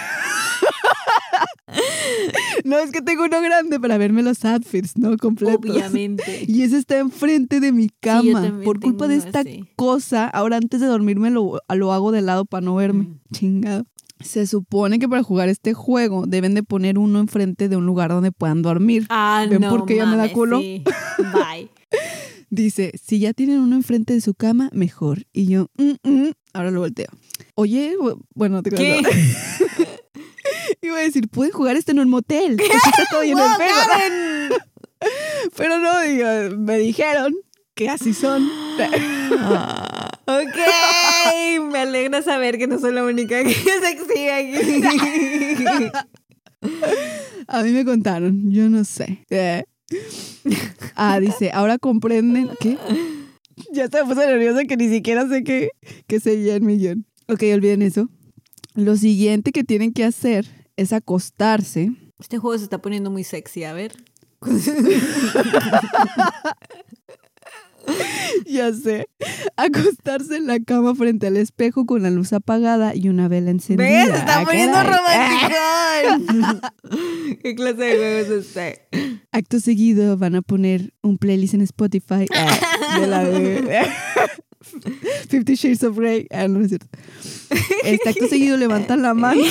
[2.83, 5.17] es que tengo uno grande para verme los outfits, ¿no?
[5.17, 5.71] Completos.
[5.71, 6.23] Obviamente.
[6.47, 8.59] Y ese está enfrente de mi cama.
[8.63, 9.65] Por culpa de esta así.
[9.75, 13.03] cosa, ahora antes de dormirme lo, lo hago de lado para no verme.
[13.05, 13.19] Mm.
[13.33, 13.85] Chingado.
[14.21, 18.11] Se supone que para jugar este juego deben de poner uno enfrente de un lugar
[18.11, 19.05] donde puedan dormir.
[19.09, 20.59] Ah, ¿Ven no por qué ya me da culo?
[20.61, 20.83] sí.
[21.17, 21.69] Bye.
[22.49, 25.25] Dice, si ya tienen uno enfrente de su cama, mejor.
[25.33, 26.31] Y yo, "Mm, mm".
[26.53, 27.07] ahora lo volteo.
[27.55, 29.01] Oye, bu- bueno, te ¿Qué?
[30.81, 32.55] Iba a decir, pueden jugar este en un motel.
[32.57, 33.75] porque está todo lleno de ¡Wow, pedo.
[33.87, 34.49] Karen!
[35.57, 37.33] Pero no, digo, me dijeron
[37.73, 38.49] que así son.
[40.27, 40.57] Ok,
[41.71, 45.91] me alegra saber que no soy la única que se exhibe aquí.
[47.47, 49.23] A mí me contaron, yo no sé.
[50.95, 52.75] Ah, dice, ahora comprenden que
[53.71, 55.69] ya se me puse nerviosa que ni siquiera sé que,
[56.07, 57.05] que seguía en millón.
[57.27, 58.09] Ok, olviden eso.
[58.73, 61.91] Lo siguiente que tienen que hacer es acostarse.
[62.19, 63.93] Este juego se está poniendo muy sexy, a ver.
[68.47, 69.07] Ya sé.
[69.57, 73.87] Acostarse en la cama frente al espejo con la luz apagada y una vela encendida.
[73.87, 74.07] ¿Ves?
[74.11, 76.69] Se está Ah, poniendo romántico.
[77.43, 78.87] ¿Qué clase de juego es este?
[79.31, 83.85] Acto seguido van a poner un playlist en Spotify ah, de la de
[85.29, 86.25] Fifty Shades of Grey.
[86.31, 86.87] Ah, no, es cierto.
[87.83, 89.41] Este acto seguido levantan la mano.
[89.43, 89.49] ¿Qué?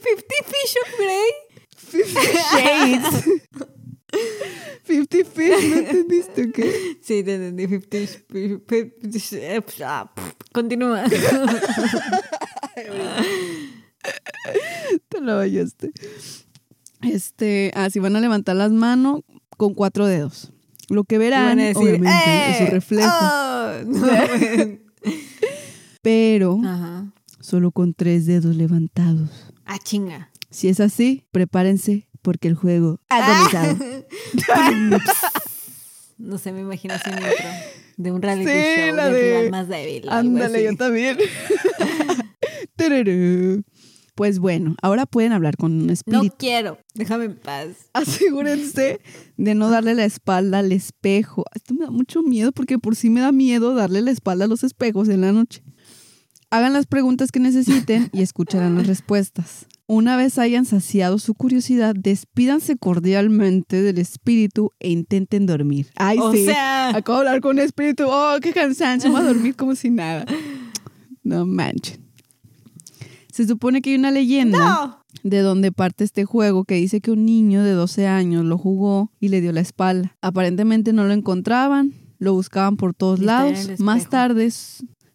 [0.00, 1.30] ¿Fifty Fish of Grey?
[1.76, 3.24] Fifty Shades.
[4.84, 6.96] Fifty Fish, ¿no entendiste o qué?
[7.02, 7.66] Sí, te entendí.
[7.66, 8.06] Fifty,
[8.68, 11.04] fifty, ah, pff, Continúa.
[15.08, 15.92] Te lo vayaste.
[17.02, 19.20] Este, así van a levantar las manos
[19.56, 20.52] con cuatro dedos.
[20.88, 23.10] Lo que verán, decir, obviamente, es "Eh, su reflejo.
[23.10, 23.82] oh".
[23.86, 24.06] No.
[26.02, 27.12] Pero Ajá.
[27.42, 29.28] Solo con tres dedos levantados.
[29.66, 30.30] Ah, chinga.
[30.50, 33.78] Si es así, prepárense porque el juego ha comenzado.
[36.18, 37.48] No sé, me imagino así un intro
[37.96, 40.08] de un reality Sí, show la de- rival más débil.
[40.08, 41.18] Ándale, yo también.
[44.14, 46.34] Pues bueno, ahora pueden hablar con un No espíritu.
[46.38, 46.78] quiero.
[46.94, 47.68] Déjame en paz.
[47.94, 49.00] Asegúrense
[49.38, 51.44] de no darle la espalda al espejo.
[51.54, 54.48] Esto me da mucho miedo porque por sí me da miedo darle la espalda a
[54.48, 55.62] los espejos en la noche.
[56.52, 59.64] Hagan las preguntas que necesiten y escucharán las respuestas.
[59.86, 65.86] Una vez hayan saciado su curiosidad, despídanse cordialmente del espíritu e intenten dormir.
[65.96, 66.44] Ay, o sí.
[66.44, 68.04] sea, Acabo de hablar con un espíritu.
[68.06, 69.10] Oh, qué cansancio.
[69.10, 70.26] Vamos a dormir como si nada.
[71.22, 72.04] No manchen.
[73.32, 75.04] Se supone que hay una leyenda no.
[75.22, 79.10] de donde parte este juego que dice que un niño de 12 años lo jugó
[79.20, 80.16] y le dio la espalda.
[80.20, 83.68] Aparentemente no lo encontraban, lo buscaban por todos Y lados.
[83.78, 84.50] Más tarde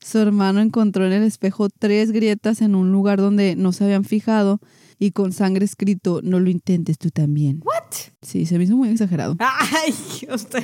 [0.07, 4.05] su hermano encontró en el espejo tres grietas en un lugar donde no se habían
[4.05, 4.61] fijado
[4.99, 7.61] y con sangre escrito, no lo intentes tú también.
[7.65, 7.93] What?
[8.21, 9.35] Sí, se me hizo muy exagerado.
[9.39, 10.61] Ay, sea.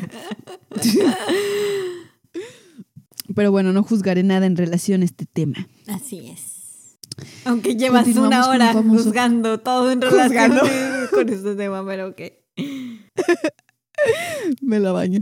[3.36, 5.68] Pero bueno, no juzgaré nada en relación a este tema.
[5.88, 6.98] Así es.
[7.44, 11.10] Aunque llevas una hora juzgando todo en relación Juzgando.
[11.12, 12.22] con este tema, pero ok.
[14.62, 15.22] Me la baño.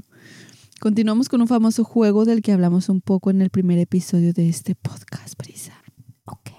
[0.82, 4.50] Continuamos con un famoso juego del que hablamos un poco en el primer episodio de
[4.50, 5.80] este podcast, Brisa.
[6.26, 6.50] Ok.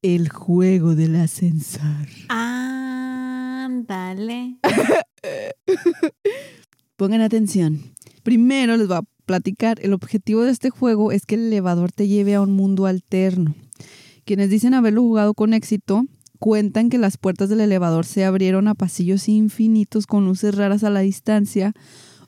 [0.00, 2.08] El juego del ascensor.
[2.30, 4.56] Ándale.
[6.96, 7.92] Pongan atención.
[8.22, 9.78] Primero les voy a platicar.
[9.82, 13.54] El objetivo de este juego es que el elevador te lleve a un mundo alterno.
[14.24, 16.06] Quienes dicen haberlo jugado con éxito
[16.38, 20.90] cuentan que las puertas del elevador se abrieron a pasillos infinitos con luces raras a
[20.90, 21.74] la distancia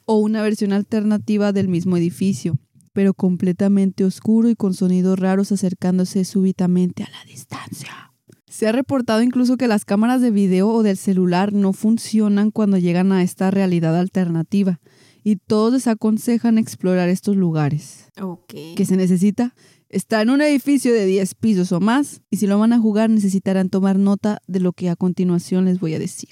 [0.06, 2.58] o una versión alternativa del mismo edificio,
[2.92, 8.12] pero completamente oscuro y con sonidos raros acercándose súbitamente a la distancia.
[8.48, 12.78] Se ha reportado incluso que las cámaras de video o del celular no funcionan cuando
[12.78, 14.80] llegan a esta realidad alternativa
[15.24, 18.10] y todos desaconsejan explorar estos lugares.
[18.20, 18.54] Ok.
[18.76, 19.56] ¿Qué se necesita?
[19.88, 23.10] Está en un edificio de 10 pisos o más y si lo van a jugar
[23.10, 26.30] necesitarán tomar nota de lo que a continuación les voy a decir.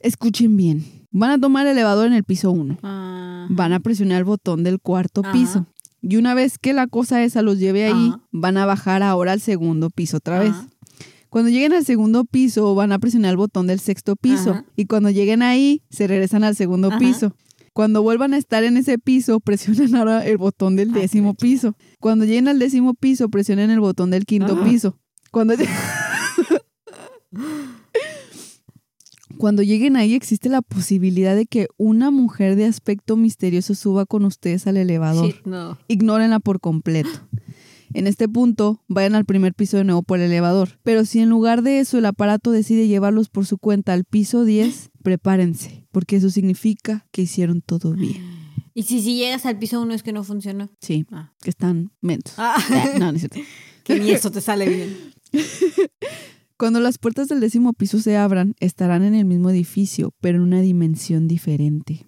[0.00, 1.03] Escuchen bien.
[1.16, 2.78] Van a tomar el elevador en el piso 1.
[2.82, 5.32] Ah, Van a presionar el botón del cuarto Ajá.
[5.32, 5.66] piso.
[6.02, 8.20] Y una vez que la cosa esa los lleve ahí, Ajá.
[8.32, 10.52] van a bajar ahora al segundo piso otra vez.
[11.30, 14.64] Cuando lleguen al segundo piso, van a presionar el botón del sexto piso.
[14.74, 17.36] Y cuando lleguen ahí, se regresan al segundo piso.
[17.72, 21.76] Cuando vuelvan a estar en ese piso, presionen ahora el botón del décimo piso.
[22.00, 24.98] Cuando lleguen al décimo piso, presionen el botón del quinto piso.
[25.30, 25.54] Cuando...
[29.44, 34.24] Cuando lleguen ahí existe la posibilidad de que una mujer de aspecto misterioso suba con
[34.24, 35.26] ustedes al elevador.
[35.26, 35.76] Shit, no.
[35.86, 37.10] Ignórenla por completo.
[37.92, 40.78] En este punto, vayan al primer piso de nuevo por el elevador.
[40.82, 44.46] Pero si en lugar de eso el aparato decide llevarlos por su cuenta al piso
[44.46, 48.22] 10, prepárense, porque eso significa que hicieron todo bien.
[48.72, 50.70] Y si, si llegas al piso uno es que no funcionó.
[50.80, 51.34] Sí, Ah.
[51.42, 52.32] que están mentos.
[52.38, 52.56] Ah,
[52.98, 53.40] no, no es cierto.
[53.84, 54.96] que ni eso te sale bien.
[56.56, 60.44] Cuando las puertas del décimo piso se abran, estarán en el mismo edificio, pero en
[60.44, 62.06] una dimensión diferente.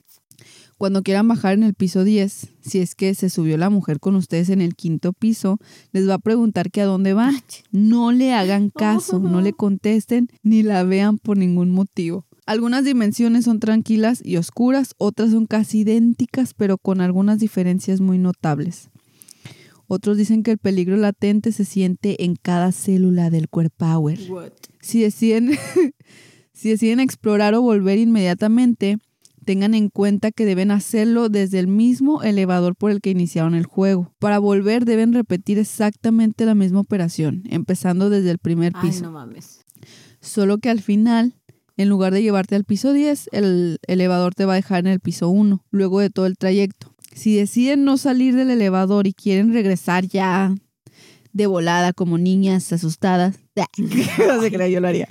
[0.78, 4.14] Cuando quieran bajar en el piso 10, si es que se subió la mujer con
[4.14, 5.58] ustedes en el quinto piso,
[5.90, 7.34] les va a preguntar que a dónde van.
[7.72, 12.26] No le hagan caso, no le contesten ni la vean por ningún motivo.
[12.44, 18.18] Algunas dimensiones son tranquilas y oscuras, otras son casi idénticas, pero con algunas diferencias muy
[18.18, 18.90] notables.
[19.88, 24.18] Otros dicen que el peligro latente se siente en cada célula del power.
[24.28, 24.52] What?
[24.80, 25.56] Si deciden,
[26.52, 28.98] si deciden explorar o volver inmediatamente,
[29.46, 33.64] tengan en cuenta que deben hacerlo desde el mismo elevador por el que iniciaron el
[33.64, 34.12] juego.
[34.18, 39.04] Para volver deben repetir exactamente la misma operación, empezando desde el primer Ay, piso.
[39.04, 39.64] no mames.
[40.20, 41.36] Solo que al final,
[41.76, 45.00] en lugar de llevarte al piso 10, el elevador te va a dejar en el
[45.00, 46.95] piso 1, luego de todo el trayecto.
[47.16, 50.54] Si deciden no salir del elevador y quieren regresar ya
[51.32, 53.38] de volada como niñas asustadas,
[54.18, 55.08] no se crea, yo lo haría.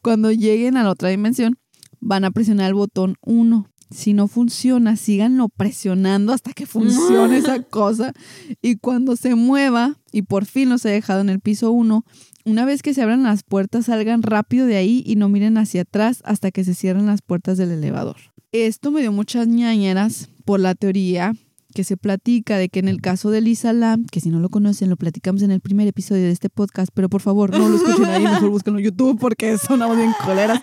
[0.00, 1.58] Cuando lleguen a la otra dimensión,
[2.00, 3.66] van a presionar el botón 1.
[3.90, 8.14] Si no funciona, síganlo presionando hasta que funcione esa cosa.
[8.62, 12.02] Y cuando se mueva y por fin los he dejado en el piso 1,
[12.46, 15.82] una vez que se abran las puertas, salgan rápido de ahí y no miren hacia
[15.82, 18.16] atrás hasta que se cierren las puertas del elevador.
[18.52, 21.32] Esto me dio muchas ñañeras por la teoría
[21.76, 24.48] que se platica de que en el caso de Lisa Lam, que si no lo
[24.48, 27.76] conocen, lo platicamos en el primer episodio de este podcast, pero por favor no lo
[27.76, 30.60] escuchen ahí, mejor búsquenlo en YouTube porque sonamos bien coleras.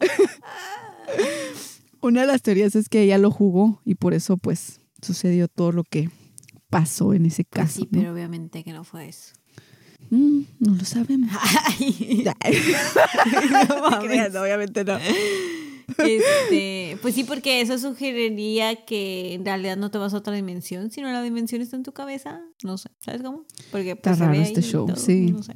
[2.00, 5.70] Una de las teorías es que ella lo jugó y por eso pues sucedió todo
[5.70, 6.10] lo que
[6.68, 7.74] pasó en ese Pues caso.
[7.82, 8.00] sí, ¿no?
[8.00, 9.34] pero obviamente que no fue eso.
[10.10, 11.30] Mm, no lo sabemos.
[11.66, 12.24] Ay.
[13.68, 14.34] no mames.
[14.34, 14.98] obviamente no.
[15.96, 20.90] Este, pues sí, porque eso sugeriría que en realidad no te vas a otra dimensión,
[20.90, 22.40] sino la dimensión está en tu cabeza.
[22.62, 23.44] No sé, ¿sabes cómo?
[23.70, 25.32] Porque pues, Está raro este show, todo, sí.
[25.32, 25.54] No sé.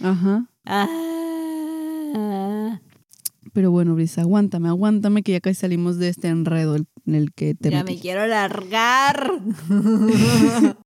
[0.00, 0.46] Ajá.
[0.64, 2.80] Ah,
[3.52, 7.54] Pero bueno, Brisa, aguántame, aguántame que ya casi salimos de este enredo en el que
[7.54, 7.94] te ya metí.
[7.94, 9.32] me quiero largar.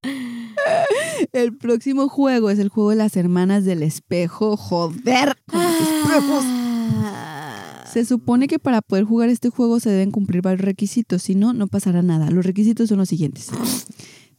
[1.33, 4.57] El próximo juego es el juego de las hermanas del espejo.
[4.57, 6.45] Joder, con los espejos.
[7.97, 8.01] Ah.
[8.01, 11.53] Se supone que para poder jugar este juego se deben cumplir varios requisitos, si no,
[11.53, 12.31] no pasará nada.
[12.31, 13.49] Los requisitos son los siguientes.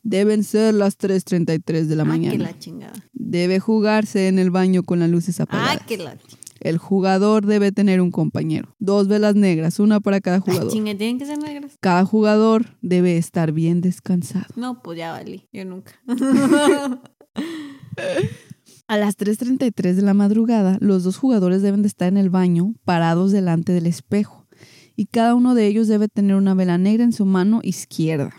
[0.03, 2.43] Deben ser las 3.33 de la Ah, que mañana.
[2.43, 2.93] la chingada.
[3.13, 5.81] Debe jugarse en el baño con las luces Ah, apagadas.
[5.87, 6.17] que la
[6.59, 8.75] El jugador debe tener un compañero.
[8.79, 10.71] Dos velas negras, una para cada Ah, jugador.
[10.71, 11.73] chinga, tienen que ser negras.
[11.81, 14.45] Cada jugador debe estar bien descansado.
[14.55, 15.47] No, pues ya valí.
[15.51, 15.93] Yo nunca.
[18.87, 22.73] A las 3.33 de la madrugada, los dos jugadores deben de estar en el baño,
[22.85, 24.47] parados delante del espejo,
[24.95, 28.33] y cada uno de ellos debe tener una vela negra en su mano izquierda.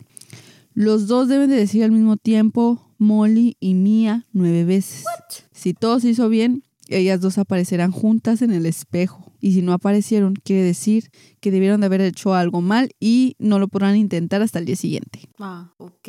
[0.73, 5.05] Los dos deben de decir al mismo tiempo Molly y Mía nueve veces.
[5.53, 9.33] Si todo se hizo bien, ellas dos aparecerán juntas en el espejo.
[9.41, 13.59] Y si no aparecieron, quiere decir que debieron de haber hecho algo mal y no
[13.59, 15.29] lo podrán intentar hasta el día siguiente.
[15.39, 16.09] Ah, ok.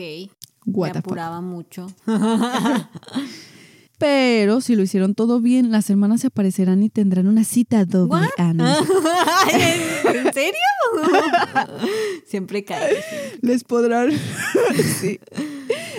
[0.66, 1.08] What Me the fuck.
[1.08, 1.88] apuraba mucho.
[4.00, 8.28] Pero si lo hicieron todo bien, las hermanas se aparecerán y tendrán una cita doble.
[8.38, 10.54] ¿En serio?
[12.26, 12.96] Siempre cae.
[13.42, 14.12] Les podrán,
[15.02, 15.20] sí.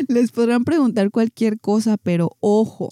[0.08, 2.88] les podrán preguntar cualquier cosa, pero ojo,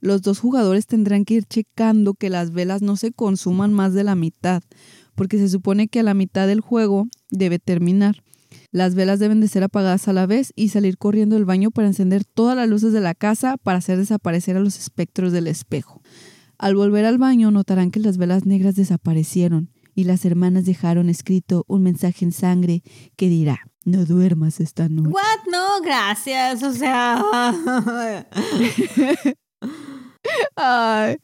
[0.00, 4.04] los dos jugadores tendrán que ir checando que las velas no se consuman más de
[4.04, 4.62] la mitad,
[5.14, 8.22] porque se supone que a la mitad del juego debe terminar.
[8.72, 11.88] Las velas deben de ser apagadas a la vez y salir corriendo del baño para
[11.88, 16.02] encender todas las luces de la casa para hacer desaparecer a los espectros del espejo.
[16.56, 21.64] Al volver al baño notarán que las velas negras desaparecieron y las hermanas dejaron escrito
[21.66, 22.82] un mensaje en sangre
[23.16, 25.08] que dirá, no duermas esta noche.
[25.08, 25.50] What?
[25.50, 26.62] No, gracias.
[26.62, 27.22] O sea.
[30.56, 31.16] Ay,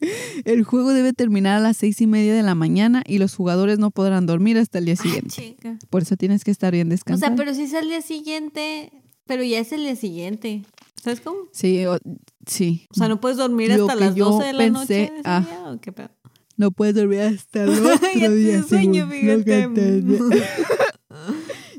[0.45, 3.77] el juego debe terminar a las seis y media de la mañana y los jugadores
[3.79, 5.29] no podrán dormir hasta el día siguiente.
[5.29, 5.77] Chica.
[5.89, 7.29] Por eso tienes que estar bien O descansado.
[7.29, 8.91] sea, pero si es el día siguiente,
[9.25, 10.63] pero ya es el día siguiente.
[11.03, 11.37] ¿Sabes cómo?
[11.51, 11.99] Sí, o-
[12.45, 12.87] sí.
[12.91, 15.45] O sea, no puedes dormir Lo hasta las yo 12 de la noche ese ah.
[15.47, 16.09] día, ¿o qué pedo?
[16.57, 18.63] No puedes dormir hasta el otro día.
[18.63, 20.03] sueño, fíjate.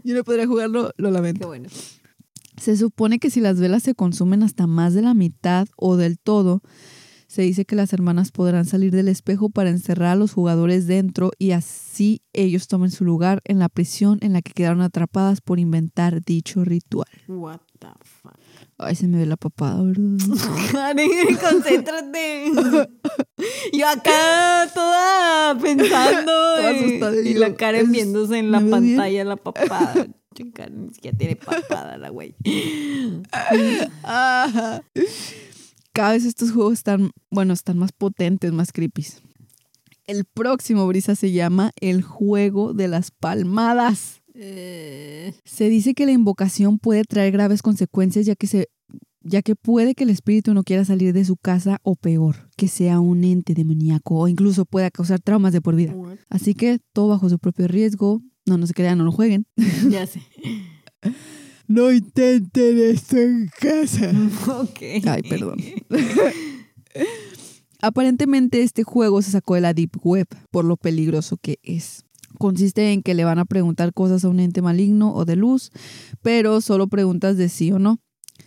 [0.04, 1.46] Yo no podría jugarlo, lo Qué lamento.
[1.48, 1.68] bueno.
[2.56, 6.18] Se supone que si las velas se consumen hasta más de la mitad o del
[6.18, 6.62] todo,
[7.28, 11.30] se dice que las hermanas podrán salir del espejo para encerrar a los jugadores dentro
[11.38, 15.58] y así ellos tomen su lugar en la prisión en la que quedaron atrapadas por
[15.58, 17.06] inventar dicho ritual.
[17.28, 18.32] What the fuck.
[18.78, 20.16] Ay, se me ve la papada, ¿verdad?
[20.72, 22.44] Karen, concéntrate.
[23.72, 26.32] Yo acá toda pensando.
[26.56, 30.06] Toda y- asustada, y digo, la Karen viéndose en la pantalla la papada.
[30.34, 32.34] Chica, ni siquiera tiene papada la güey.
[35.98, 39.04] Cada vez estos juegos están, bueno, están más potentes, más creepy.
[40.06, 44.22] El próximo, Brisa, se llama El Juego de las Palmadas.
[44.32, 48.68] Eh, Se dice que la invocación puede traer graves consecuencias ya que se
[49.22, 52.68] ya que puede que el espíritu no quiera salir de su casa o peor, que
[52.68, 55.96] sea un ente demoníaco o incluso pueda causar traumas de por vida.
[56.28, 58.22] Así que todo bajo su propio riesgo.
[58.46, 59.46] No, no se crean, no lo jueguen.
[59.90, 60.22] Ya sé.
[61.68, 64.10] No intenten esto en casa.
[64.60, 64.80] ok.
[65.06, 65.58] Ay, perdón.
[67.80, 72.06] Aparentemente este juego se sacó de la Deep Web por lo peligroso que es.
[72.38, 75.70] Consiste en que le van a preguntar cosas a un ente maligno o de luz,
[76.22, 78.00] pero solo preguntas de sí o no.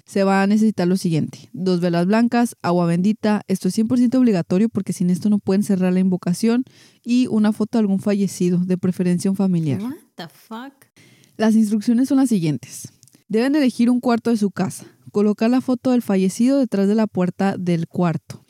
[0.05, 4.67] Se va a necesitar lo siguiente, dos velas blancas, agua bendita, esto es 100% obligatorio
[4.67, 6.63] porque sin esto no pueden cerrar la invocación
[7.03, 9.81] y una foto de algún fallecido, de preferencia un familiar.
[9.81, 10.73] What the fuck?
[11.37, 12.91] Las instrucciones son las siguientes.
[13.31, 17.07] Deben elegir un cuarto de su casa, colocar la foto del fallecido detrás de la
[17.07, 18.43] puerta del cuarto,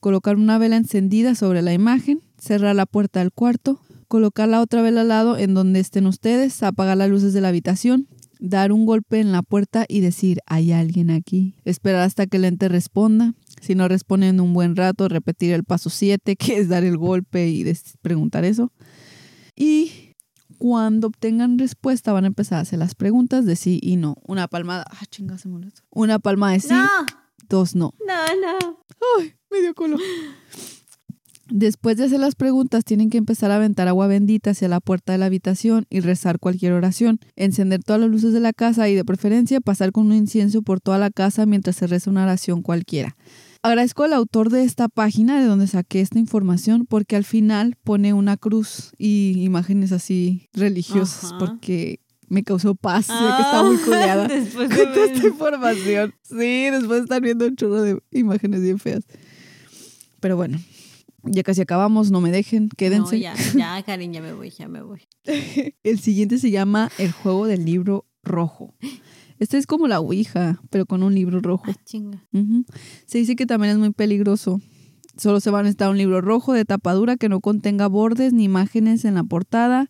[0.00, 4.82] colocar una vela encendida sobre la imagen, cerrar la puerta del cuarto, colocar la otra
[4.82, 8.08] vela al lado en donde estén ustedes, apagar las luces de la habitación,
[8.40, 11.54] dar un golpe en la puerta y decir, hay alguien aquí.
[11.64, 13.34] Esperar hasta que el ente responda.
[13.60, 16.96] Si no responde en un buen rato, repetir el paso 7, que es dar el
[16.96, 17.64] golpe y
[18.02, 18.72] preguntar eso.
[19.54, 20.05] Y
[20.58, 24.16] cuando obtengan respuesta van a empezar a hacer las preguntas de sí y no.
[24.26, 25.72] Una palmada, ah, chinga, se olvidó.
[25.90, 26.88] Una palma de sí, No,
[27.48, 27.94] dos no.
[28.06, 28.14] no,
[28.60, 28.78] no.
[29.18, 29.96] Ay, me dio culo.
[31.48, 35.12] Después de hacer las preguntas, tienen que empezar a aventar agua bendita hacia la puerta
[35.12, 37.20] de la habitación y rezar cualquier oración.
[37.36, 40.80] Encender todas las luces de la casa y, de preferencia, pasar con un incienso por
[40.80, 43.16] toda la casa mientras se reza una oración cualquiera.
[43.66, 48.12] Agradezco al autor de esta página de donde saqué esta información porque al final pone
[48.12, 51.38] una cruz y imágenes así religiosas Ajá.
[51.38, 51.98] porque
[52.28, 56.14] me causó paz, ya que estaba muy culeada Ah, Después con toda esta información.
[56.22, 59.02] Sí, después de estar viendo un chorro de imágenes bien feas.
[60.20, 60.60] Pero bueno,
[61.24, 63.16] ya casi acabamos, no me dejen, quédense.
[63.16, 65.02] No, ya, ya, Karen, ya me voy, ya me voy.
[65.82, 68.76] El siguiente se llama El juego del libro rojo.
[69.38, 71.64] Este es como la Ouija, pero con un libro rojo.
[71.68, 72.24] Ah, chinga.
[73.06, 74.60] Se dice que también es muy peligroso.
[75.16, 78.44] Solo se va a necesitar un libro rojo de tapadura que no contenga bordes ni
[78.44, 79.88] imágenes en la portada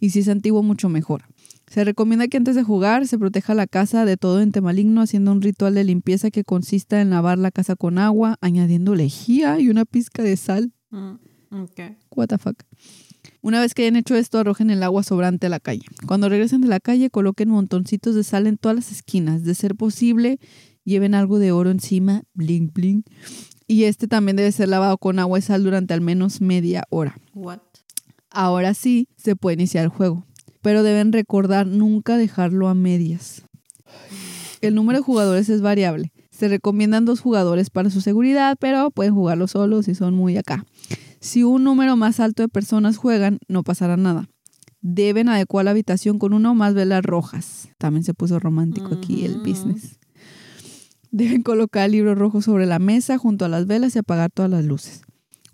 [0.00, 1.24] y si es antiguo mucho mejor.
[1.68, 5.32] Se recomienda que antes de jugar se proteja la casa de todo ente maligno haciendo
[5.32, 9.68] un ritual de limpieza que consista en lavar la casa con agua, añadiendo lejía y
[9.68, 10.72] una pizca de sal.
[10.90, 11.14] Mm.
[12.14, 12.62] What the fuck.
[13.44, 15.84] Una vez que hayan hecho esto, arrojen el agua sobrante a la calle.
[16.06, 19.44] Cuando regresen de la calle, coloquen montoncitos de sal en todas las esquinas.
[19.44, 20.38] De ser posible,
[20.82, 23.04] lleven algo de oro encima, bling bling.
[23.66, 27.18] Y este también debe ser lavado con agua y sal durante al menos media hora.
[27.34, 27.58] What?
[28.30, 30.24] Ahora sí, se puede iniciar el juego.
[30.62, 33.42] Pero deben recordar nunca dejarlo a medias.
[34.62, 36.14] El número de jugadores es variable.
[36.30, 40.64] Se recomiendan dos jugadores para su seguridad, pero pueden jugarlo solos si son muy acá.
[41.24, 44.28] Si un número más alto de personas juegan, no pasará nada.
[44.82, 47.70] Deben adecuar la habitación con una o más velas rojas.
[47.78, 49.98] También se puso romántico aquí el business.
[51.10, 54.50] Deben colocar el libro rojo sobre la mesa junto a las velas y apagar todas
[54.50, 55.00] las luces.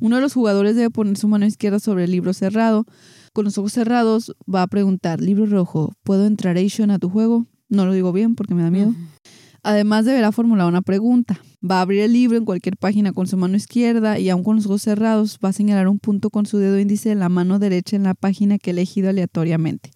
[0.01, 2.85] Uno de los jugadores debe poner su mano izquierda sobre el libro cerrado.
[3.33, 7.47] Con los ojos cerrados va a preguntar, libro rojo, ¿puedo entrar Asian a tu juego?
[7.69, 8.93] No lo digo bien porque me da miedo.
[9.63, 11.41] Además deberá formular una pregunta.
[11.63, 14.57] Va a abrir el libro en cualquier página con su mano izquierda y aún con
[14.57, 17.59] los ojos cerrados va a señalar un punto con su dedo índice en la mano
[17.59, 19.91] derecha en la página que ha elegido aleatoriamente.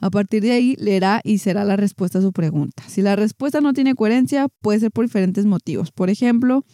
[0.00, 2.82] A partir de ahí leerá y será la respuesta a su pregunta.
[2.86, 5.90] Si la respuesta no tiene coherencia, puede ser por diferentes motivos.
[5.90, 6.64] Por ejemplo,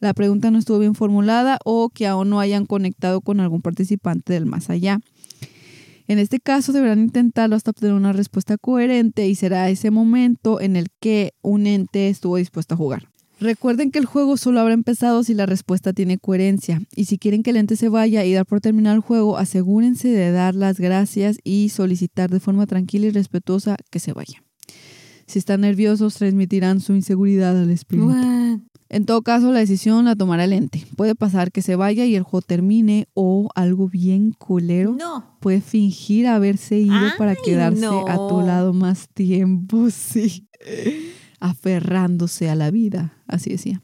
[0.00, 4.32] la pregunta no estuvo bien formulada o que aún no hayan conectado con algún participante
[4.32, 5.00] del más allá.
[6.06, 10.76] En este caso deberán intentarlo hasta obtener una respuesta coherente y será ese momento en
[10.76, 13.08] el que un ente estuvo dispuesto a jugar.
[13.40, 17.42] Recuerden que el juego solo habrá empezado si la respuesta tiene coherencia y si quieren
[17.42, 20.78] que el ente se vaya y dar por terminar el juego, asegúrense de dar las
[20.78, 24.42] gracias y solicitar de forma tranquila y respetuosa que se vaya.
[25.26, 28.14] Si están nerviosos, transmitirán su inseguridad al espíritu.
[28.94, 30.86] En todo caso, la decisión la tomará el ente.
[30.96, 34.92] Puede pasar que se vaya y el juego termine o algo bien culero.
[34.92, 35.36] No.
[35.40, 38.06] Puede fingir haberse ido para quedarse no.
[38.06, 40.46] a tu lado más tiempo, sí.
[41.40, 43.82] Aferrándose a la vida, así decía.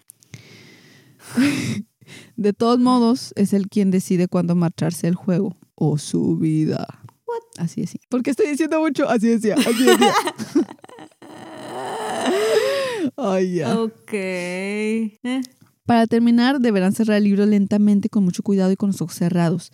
[2.36, 6.86] De todos modos, es él quien decide cuándo marcharse el juego o su vida.
[7.58, 8.00] Así decía.
[8.08, 9.08] ¿Por qué estoy diciendo mucho?
[9.08, 10.14] Así decía, así decía.
[13.16, 13.80] Ay, ya.
[13.80, 14.12] Ok.
[14.12, 15.40] Eh,
[15.86, 19.72] Para terminar, deberán cerrar el libro lentamente, con mucho cuidado y con los ojos cerrados.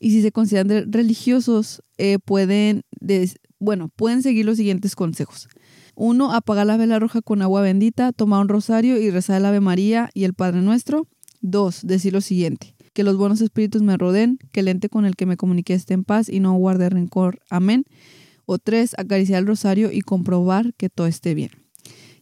[0.00, 5.48] Y si se consideran de- religiosos, eh, pueden, des- bueno, pueden seguir los siguientes consejos.
[5.94, 9.60] Uno, apagar la vela roja con agua bendita, tomar un rosario y rezar el Ave
[9.60, 11.06] María y el Padre Nuestro.
[11.40, 12.74] Dos, decir lo siguiente.
[12.94, 15.94] Que los buenos espíritus me rodeen, que el ente con el que me comuniqué esté
[15.94, 17.40] en paz y no guarde rencor.
[17.50, 17.84] Amén.
[18.46, 21.50] O tres, acariciar el rosario y comprobar que todo esté bien.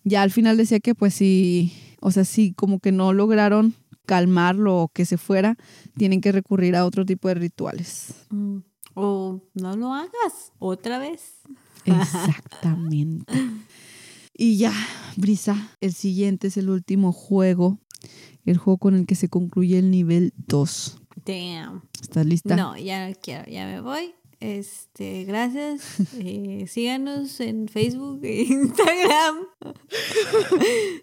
[0.09, 3.75] Ya al final decía que pues si, o sea, si como que no lograron
[4.07, 5.57] calmarlo o que se fuera,
[5.97, 8.15] tienen que recurrir a otro tipo de rituales.
[8.31, 8.59] mm,
[8.95, 11.41] O no lo hagas otra vez.
[11.85, 13.33] Exactamente.
[14.33, 14.73] y ya,
[15.17, 17.81] Brisa, el siguiente es el último juego,
[18.45, 20.99] el juego con el que se concluye el nivel 2.
[21.25, 21.83] Damn.
[22.01, 22.55] ¿Estás lista?
[22.55, 24.15] No, ya no quiero, ya me voy.
[24.41, 25.83] Este, gracias.
[26.19, 29.37] Eh, síganos en Facebook e Instagram.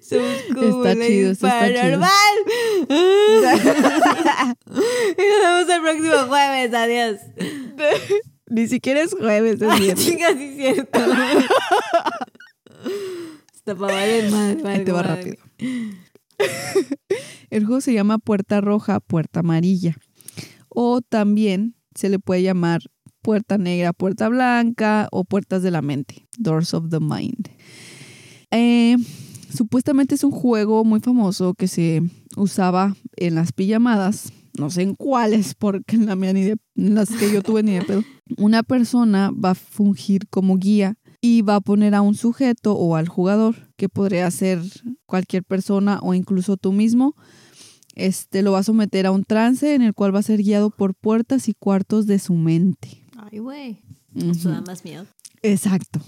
[0.01, 1.99] Somos como Está chido, esto está chido.
[1.99, 2.35] paranormal.
[5.17, 6.73] y nos vemos el próximo jueves.
[6.73, 7.17] Adiós.
[8.47, 10.05] Ni siquiera es jueves, es Ay, viernes.
[10.05, 10.99] chinga, sí es cierto.
[13.55, 15.15] Está para valer madre, Ahí te va madre.
[15.15, 15.43] rápido.
[17.49, 19.95] El juego se llama Puerta Roja, Puerta Amarilla.
[20.69, 22.81] O también se le puede llamar
[23.23, 27.47] Puerta Negra, Puerta Blanca o Puertas de la Mente, Doors of the Mind.
[28.51, 28.97] Eh,
[29.51, 32.03] supuestamente es un juego muy famoso que se
[32.35, 37.09] usaba en las pijamadas, no sé en cuáles, porque en, la mía ni de- las
[37.09, 38.03] que yo tuve ni de pedo.
[38.37, 42.95] Una persona va a fungir como guía y va a poner a un sujeto o
[42.97, 44.59] al jugador, que podría ser
[45.05, 47.15] cualquier persona o incluso tú mismo.
[47.95, 50.71] Este lo va a someter a un trance en el cual va a ser guiado
[50.71, 53.02] por puertas y cuartos de su mente.
[53.33, 53.83] Ay, güey.
[54.13, 55.07] Eso da más miedo.
[55.41, 55.99] Exacto.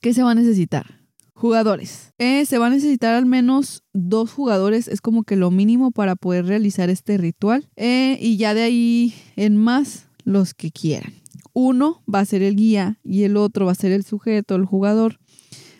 [0.00, 0.86] ¿Qué se va a necesitar?
[1.34, 2.12] Jugadores.
[2.18, 6.14] Eh, se va a necesitar al menos dos jugadores, es como que lo mínimo para
[6.14, 7.68] poder realizar este ritual.
[7.74, 11.14] Eh, y ya de ahí en más, los que quieran.
[11.52, 14.64] Uno va a ser el guía y el otro va a ser el sujeto, el
[14.64, 15.18] jugador,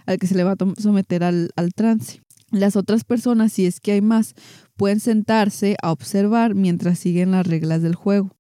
[0.05, 2.23] al que se le va a someter al, al trance.
[2.51, 4.35] Las otras personas, si es que hay más,
[4.77, 8.35] pueden sentarse a observar mientras siguen las reglas del juego.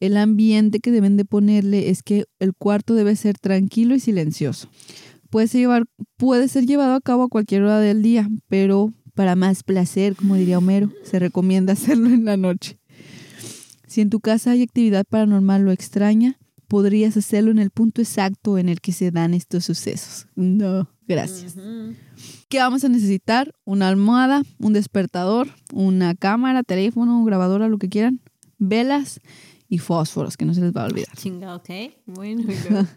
[0.00, 4.68] El ambiente que deben de ponerle es que el cuarto debe ser tranquilo y silencioso.
[5.30, 5.84] Puede ser, llevar,
[6.16, 10.36] puede ser llevado a cabo a cualquier hora del día, pero para más placer, como
[10.36, 12.78] diría Homero, se recomienda hacerlo en la noche.
[13.86, 16.38] Si en tu casa hay actividad paranormal o extraña,
[16.68, 20.28] podrías hacerlo en el punto exacto en el que se dan estos sucesos.
[20.36, 21.56] No, gracias.
[22.48, 23.54] ¿Qué vamos a necesitar?
[23.64, 28.20] Una almohada, un despertador, una cámara, teléfono, grabadora, lo que quieran,
[28.58, 29.20] velas
[29.68, 31.14] y fósforos, que no se les va a olvidar.
[31.16, 31.70] Chinga, ok.
[32.06, 32.44] Bueno.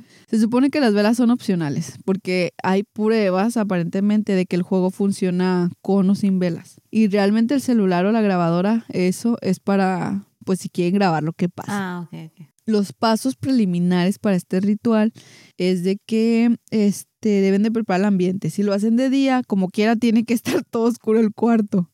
[0.28, 4.90] Se supone que las velas son opcionales, porque hay pruebas aparentemente de que el juego
[4.90, 6.80] funciona con o sin velas.
[6.90, 11.32] Y realmente el celular o la grabadora, eso es para, pues si quieren grabar lo
[11.32, 11.72] que pasa.
[11.72, 12.46] ah, ok, ok.
[12.68, 15.12] Los pasos preliminares para este ritual
[15.56, 18.50] es de que este, deben de preparar el ambiente.
[18.50, 21.88] Si lo hacen de día, como quiera, tiene que estar todo oscuro el cuarto.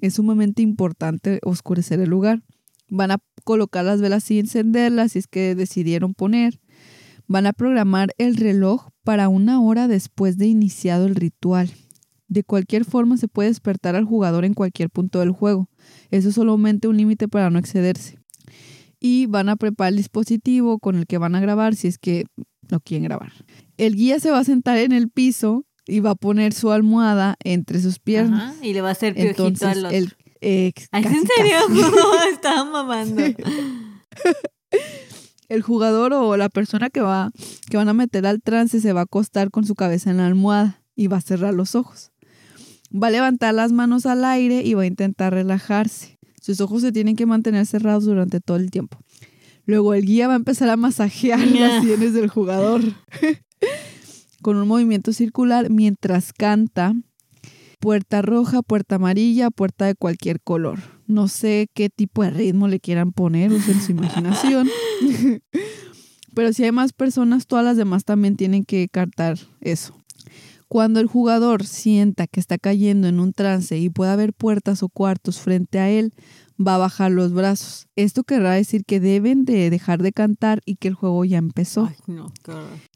[0.00, 2.42] Es sumamente importante oscurecer el lugar.
[2.88, 6.60] Van a colocar las velas y encenderlas si es que decidieron poner.
[7.28, 11.70] Van a programar el reloj para una hora después de iniciado el ritual.
[12.26, 15.70] De cualquier forma se puede despertar al jugador en cualquier punto del juego.
[16.10, 18.18] Eso es solamente un límite para no excederse.
[18.98, 22.26] Y van a preparar el dispositivo con el que van a grabar si es que
[22.68, 23.32] lo quieren grabar.
[23.76, 27.36] El guía se va a sentar en el piso y va a poner su almohada
[27.44, 28.56] entre sus piernas.
[28.56, 29.96] Ajá, y le va a hacer piojito Entonces, al otro.
[29.96, 31.58] el, eh, ¿Es casi, en serio?
[31.68, 31.80] casi.
[32.32, 33.22] Estaba mamando.
[35.48, 37.30] El jugador o la persona que va
[37.70, 40.26] que van a meter al trance se va a acostar con su cabeza en la
[40.26, 42.10] almohada y va a cerrar los ojos.
[42.92, 46.18] Va a levantar las manos al aire y va a intentar relajarse.
[46.40, 48.98] Sus ojos se tienen que mantener cerrados durante todo el tiempo.
[49.64, 52.82] Luego el guía va a empezar a masajear las sienes del jugador
[54.42, 56.94] con un movimiento circular mientras canta
[57.78, 60.80] puerta roja, puerta amarilla, puerta de cualquier color.
[61.06, 64.68] No sé qué tipo de ritmo le quieran poner, usen su imaginación.
[66.34, 69.96] Pero si hay más personas, todas las demás también tienen que cantar eso.
[70.68, 74.88] Cuando el jugador sienta que está cayendo en un trance y pueda haber puertas o
[74.88, 76.12] cuartos frente a él,
[76.60, 77.86] va a bajar los brazos.
[77.94, 81.86] Esto querrá decir que deben de dejar de cantar y que el juego ya empezó.
[81.86, 82.32] Ay, no.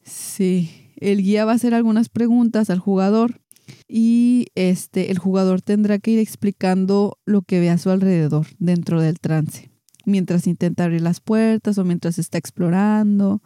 [0.03, 3.41] Sí, el guía va a hacer algunas preguntas al jugador
[3.89, 9.01] y este el jugador tendrá que ir explicando lo que ve a su alrededor dentro
[9.01, 9.71] del trance,
[10.05, 13.43] mientras intenta abrir las puertas o mientras está explorando,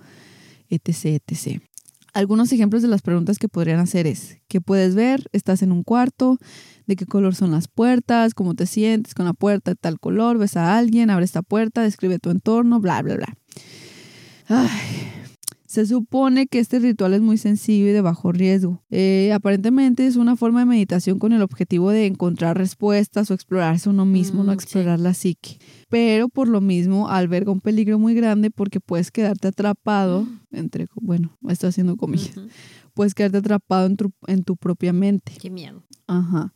[0.68, 1.62] etc, etc.
[2.14, 5.28] Algunos ejemplos de las preguntas que podrían hacer es, ¿qué puedes ver?
[5.32, 6.38] ¿Estás en un cuarto?
[6.86, 8.34] ¿De qué color son las puertas?
[8.34, 10.38] ¿Cómo te sientes con la puerta de tal color?
[10.38, 11.10] ¿Ves a alguien?
[11.10, 11.82] ¿Abre esta puerta?
[11.82, 12.78] ¿Describe tu entorno?
[12.78, 13.36] Bla, bla, bla.
[14.46, 14.68] Ay,
[15.74, 18.82] se supone que este ritual es muy sencillo y de bajo riesgo.
[18.90, 23.88] Eh, aparentemente es una forma de meditación con el objetivo de encontrar respuestas o explorarse
[23.90, 24.64] uno mismo, no Mm, sí.
[24.64, 25.58] explorar la psique.
[25.88, 31.36] Pero por lo mismo alberga un peligro muy grande porque puedes quedarte atrapado, entre, bueno,
[31.48, 32.34] estoy haciendo comillas,
[32.94, 35.32] puedes quedarte atrapado en tu, en tu propia mente.
[35.40, 35.82] Qué miedo.
[36.06, 36.52] Ajá.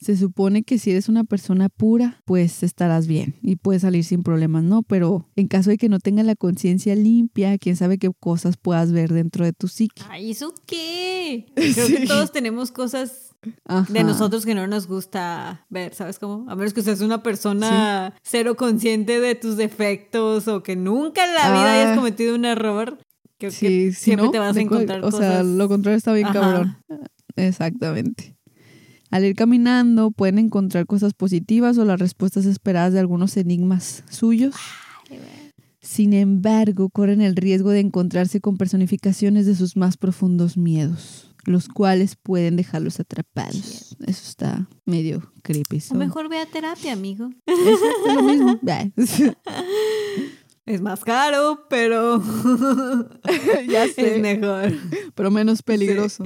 [0.00, 4.22] Se supone que si eres una persona pura, pues estarás bien y puedes salir sin
[4.22, 4.82] problemas, ¿no?
[4.82, 8.92] Pero en caso de que no tengas la conciencia limpia, quién sabe qué cosas puedas
[8.92, 10.02] ver dentro de tu psique.
[10.08, 11.46] Ay, ¿eso qué?
[11.54, 11.96] Creo Sí.
[11.96, 13.34] que todos tenemos cosas
[13.66, 13.92] Ajá.
[13.92, 16.48] de nosotros que no nos gusta ver, ¿sabes cómo?
[16.50, 21.34] A menos que seas una persona cero consciente de tus defectos o que nunca en
[21.34, 21.74] la vida Ah.
[21.82, 22.98] hayas cometido un error.
[23.38, 25.46] Creo Sí, que si siempre no, te vas a encontrar O sea, cosas.
[25.46, 26.40] lo contrario está bien Ajá.
[26.40, 26.76] cabrón.
[27.36, 28.36] Exactamente.
[29.10, 34.54] Al ir caminando pueden encontrar cosas positivas o las respuestas esperadas de algunos enigmas suyos.
[35.80, 41.68] Sin embargo, corren el riesgo de encontrarse con personificaciones de sus más profundos miedos, los
[41.68, 43.96] cuales pueden dejarlos atrapados.
[44.06, 45.82] Eso está medio creepy.
[45.90, 47.30] O mejor ve a terapia, amigo.
[47.46, 48.60] Es lo mismo.
[50.66, 52.22] Es más caro, pero
[53.68, 54.14] ya sé.
[54.16, 54.72] es mejor.
[55.16, 56.22] pero menos peligroso.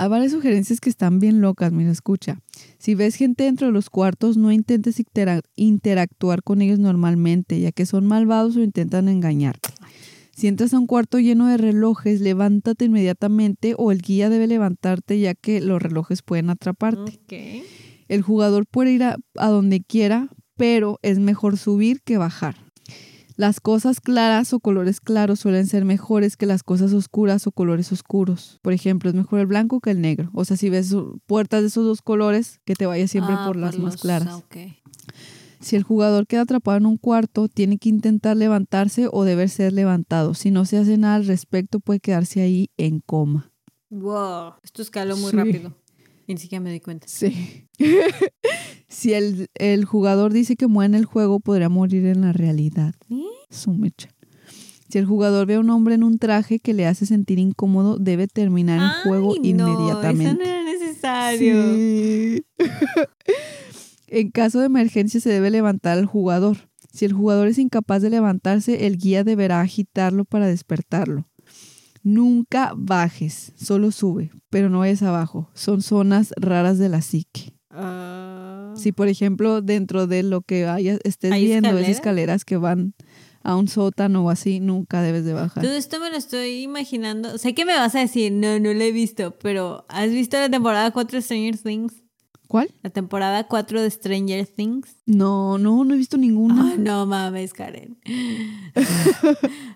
[0.00, 2.40] Hay varias sugerencias que están bien locas, mira, escucha.
[2.78, 7.70] Si ves gente dentro de los cuartos, no intentes intera- interactuar con ellos normalmente, ya
[7.70, 9.68] que son malvados o intentan engañarte.
[10.34, 15.20] Si entras a un cuarto lleno de relojes, levántate inmediatamente o el guía debe levantarte,
[15.20, 17.20] ya que los relojes pueden atraparte.
[18.08, 22.56] El jugador puede ir a, a donde quiera, pero es mejor subir que bajar.
[23.40, 27.90] Las cosas claras o colores claros suelen ser mejores que las cosas oscuras o colores
[27.90, 28.58] oscuros.
[28.60, 30.28] Por ejemplo, es mejor el blanco que el negro.
[30.34, 30.94] O sea, si ves
[31.24, 34.44] puertas de esos dos colores, que te vayas siempre Ah, por las más los- claras.
[35.58, 39.72] Si el jugador queda atrapado en un cuarto, tiene que intentar levantarse o deber ser
[39.72, 40.34] levantado.
[40.34, 43.52] Si no se hace nada al respecto, puede quedarse ahí en coma.
[43.88, 45.36] Wow, esto escaló muy Sí.
[45.36, 45.74] rápido.
[46.30, 47.08] Y ni siquiera me di cuenta.
[47.08, 47.66] Sí.
[48.88, 52.94] si el, el jugador dice que muere en el juego, podría morir en la realidad.
[53.10, 53.24] ¿Eh?
[53.50, 54.14] Su mecha.
[54.88, 57.98] Si el jugador ve a un hombre en un traje que le hace sentir incómodo,
[57.98, 60.26] debe terminar el juego no, inmediatamente.
[60.26, 61.74] eso no era necesario.
[61.74, 62.44] Sí.
[64.06, 66.58] en caso de emergencia se debe levantar al jugador.
[66.92, 71.26] Si el jugador es incapaz de levantarse, el guía deberá agitarlo para despertarlo.
[72.02, 75.50] Nunca bajes, solo sube, pero no vayas abajo.
[75.54, 77.52] Son zonas raras de la psique.
[77.70, 78.72] Ah.
[78.76, 81.88] Si, por ejemplo, dentro de lo que hayas, estés ¿Hay viendo, escaleras?
[81.88, 82.94] esas escaleras que van
[83.42, 85.62] a un sótano o así, nunca debes de bajar.
[85.62, 87.38] Todo esto me lo estoy imaginando.
[87.38, 90.50] Sé que me vas a decir, no, no lo he visto, pero ¿has visto la
[90.50, 91.99] temporada 4 de Stranger Things?
[92.50, 92.68] ¿Cuál?
[92.82, 94.96] La temporada 4 de Stranger Things.
[95.06, 96.74] No, no, no he visto ninguna.
[96.78, 97.96] No mames, Karen.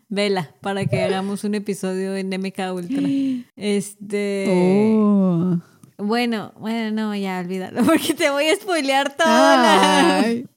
[0.08, 3.08] Vela, para que hagamos un episodio en MK Ultra.
[3.54, 4.46] Este.
[4.48, 5.56] Oh.
[5.98, 10.18] Bueno, bueno, no, ya olvídalo, porque te voy a spoilear toda.
[10.18, 10.48] Ay.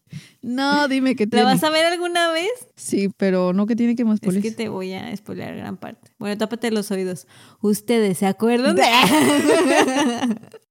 [0.42, 1.46] No, dime que ¿La tiene.
[1.46, 2.50] vas a ver alguna vez?
[2.76, 6.10] Sí, pero no que tiene que más Es que te voy a spoilear gran parte.
[6.18, 7.28] Bueno, tápate los oídos.
[7.62, 8.82] ¿Ustedes se acuerdan de...?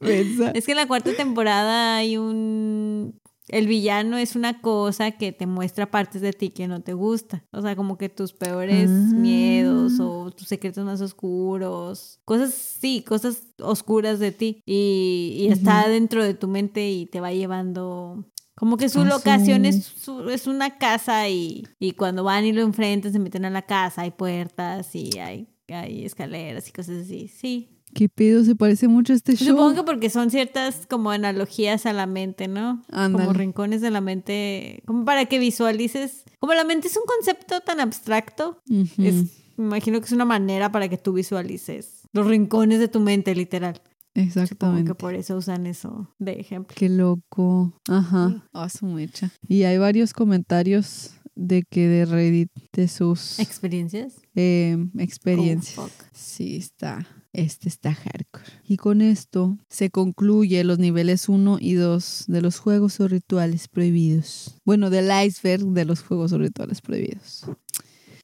[0.00, 3.20] Es que en la cuarta temporada hay un...
[3.48, 7.44] El villano es una cosa que te muestra partes de ti que no te gusta.
[7.52, 9.10] O sea, como que tus peores Ah.
[9.14, 12.20] miedos o tus secretos más oscuros.
[12.24, 14.62] Cosas, sí, cosas oscuras de ti.
[14.64, 18.24] Y, y está dentro de tu mente y te va llevando...
[18.54, 22.52] Como que su Ah, locación es, su- es una casa y, y cuando van y
[22.52, 27.04] lo enfrentan se meten a la casa, hay puertas y hay, hay escaleras y cosas
[27.06, 27.28] así.
[27.28, 28.44] Sí, ¿Qué pedo?
[28.44, 29.48] Se parece mucho a este show.
[29.48, 32.82] Supongo que porque son ciertas como analogías a la mente, ¿no?
[32.90, 33.24] Ándale.
[33.26, 36.24] Como rincones de la mente, como para que visualices.
[36.38, 39.14] Como la mente es un concepto tan abstracto, es,
[39.56, 43.34] me imagino que es una manera para que tú visualices los rincones de tu mente,
[43.34, 43.74] literal.
[44.14, 44.90] Supongo Exactamente.
[44.90, 46.74] que por eso usan eso de ejemplo.
[46.78, 47.80] Qué loco.
[47.88, 48.46] Ajá.
[48.52, 49.30] Ah, su mecha.
[49.48, 54.16] Y hay varios comentarios de que de Reddit de sus ¿Experiencias?
[54.34, 55.78] eh, experiencias.
[55.78, 55.88] Oh.
[56.12, 57.06] Sí, está.
[57.32, 58.44] Este está hardcore.
[58.68, 63.68] Y con esto se concluye los niveles 1 y 2 de los juegos o rituales
[63.68, 64.56] prohibidos.
[64.66, 67.44] Bueno, del iceberg de los juegos o rituales prohibidos.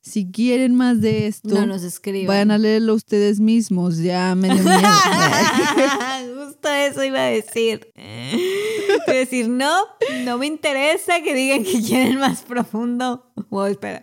[0.03, 2.29] Si quieren más de esto, No nos escriban.
[2.29, 3.99] vayan a leerlo ustedes mismos.
[3.99, 4.79] Ya me dio miedo.
[6.47, 7.91] Justo eso iba a decir.
[7.97, 9.75] Iba a decir, no,
[10.25, 13.31] no me interesa que digan que quieren más profundo.
[13.51, 14.03] Wow, espera.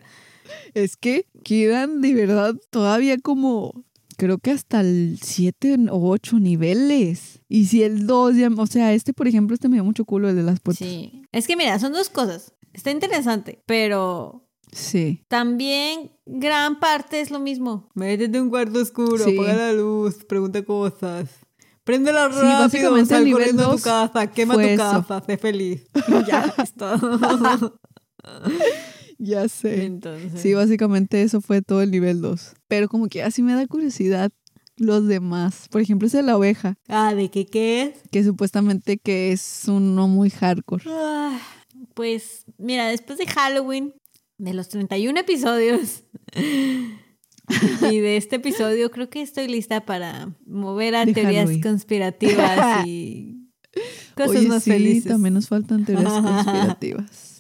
[0.74, 3.85] Es que quedan de verdad todavía como,
[4.16, 7.42] creo que hasta el 7 o 8 niveles.
[7.50, 10.30] Y si el 2 ya, o sea, este por ejemplo, este me dio mucho culo,
[10.30, 10.88] el de las puertas.
[10.88, 11.24] Sí.
[11.32, 12.54] Es que mira, son dos cosas.
[12.74, 15.24] Está interesante, pero Sí.
[15.30, 17.90] también gran parte es lo mismo.
[17.96, 19.36] Métete en un cuarto oscuro, Sí.
[19.38, 21.30] apaga la luz, pregunta cosas.
[21.86, 24.84] Préndela Sí, rápido, básicamente sal corriendo a tu casa, quema tu eso.
[24.84, 25.84] casa, sé feliz.
[25.94, 27.00] Y ya, es todo.
[29.18, 29.86] Ya sé.
[29.86, 30.42] Entonces.
[30.42, 32.54] Sí, básicamente eso fue todo el nivel 2.
[32.68, 34.32] Pero como que así me da curiosidad
[34.78, 35.68] los demás.
[35.70, 37.94] Por ejemplo, ese de la oveja, Ah, ¿de qué qué es?
[38.12, 40.84] que supuestamente que es uno muy hardcore.
[40.88, 41.40] Ah,
[41.94, 43.94] Pues mira, después de Halloween,
[44.38, 46.04] de los 31 episodios
[47.92, 51.62] y de este episodio, creo que estoy lista para mover a De teorías Halloween.
[51.62, 53.48] conspirativas y
[54.16, 55.06] cosas Oye, más sí, felices.
[55.12, 57.38] también nos faltan teorías conspirativas.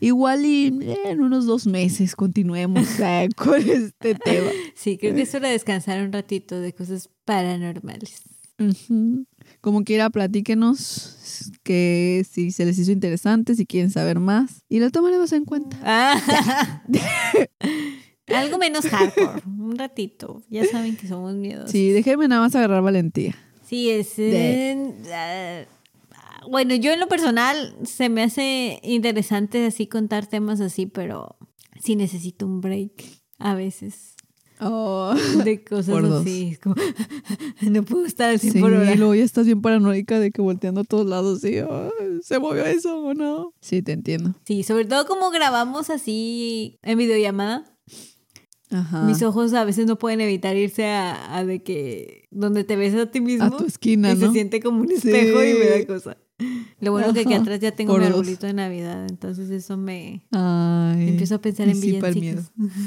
[0.00, 0.66] Igual y
[1.06, 4.50] en unos dos meses continuemos eh, con este tema.
[4.74, 8.22] Sí, creo que es hora de descansar un ratito de cosas paranormales.
[9.60, 14.62] Como quiera, platíquenos que si se les hizo interesante, si quieren saber más.
[14.68, 15.76] Y lo tomaremos en cuenta.
[15.84, 16.82] Ah.
[18.34, 20.42] Algo menos hardcore, un ratito.
[20.50, 21.70] Ya saben que somos miedosos.
[21.70, 23.34] Sí, déjenme nada más agarrar valentía.
[23.66, 24.16] Sí, es...
[24.16, 25.62] De- eh, ah,
[26.50, 31.36] bueno, yo en lo personal se me hace interesante así contar temas así, pero
[31.80, 33.04] sí necesito un break
[33.38, 34.14] a veces
[34.60, 35.14] Oh.
[35.44, 36.22] de cosas Por dos.
[36.22, 36.48] así.
[36.50, 36.74] Es como,
[37.70, 38.92] no puedo estar así Sí, por hora.
[38.92, 42.40] y luego ya estás bien paranoica de que volteando a todos lados y "Ay, se
[42.40, 43.52] movió eso o no.
[43.60, 44.34] Sí, te entiendo.
[44.44, 47.72] Sí, sobre todo como grabamos así en videollamada.
[48.70, 49.04] Ajá.
[49.04, 52.94] Mis ojos a veces no pueden evitar irse a, a de que donde te ves
[52.96, 54.26] a ti mismo a tu esquina, y ¿no?
[54.26, 56.18] se siente como un espejo y me da cosa.
[56.80, 58.14] Lo bueno que aquí atrás ya tengo por mi dos.
[58.18, 61.08] arbolito de Navidad, entonces eso me Ay.
[61.08, 62.42] empiezo a pensar en disipa el miedo.
[62.56, 62.78] villancicos.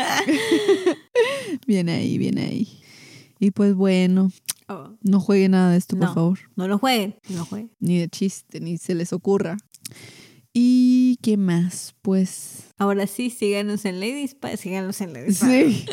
[1.66, 2.68] Viene ahí, viene ahí.
[3.38, 4.30] Y pues bueno,
[4.68, 6.38] Oh, no jueguen nada de esto, por favor.
[6.54, 7.72] no lo jueguen, no lo jueguen.
[7.80, 9.56] Ni de chiste, ni se les ocurra.
[10.52, 11.96] ¿Y qué más?
[12.02, 15.86] Pues Ahora sí, síganos en Ladies síganos en Ladies sí.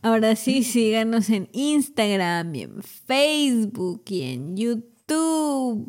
[0.00, 4.91] Ahora sí, síganos en Instagram y en Facebook y en YouTube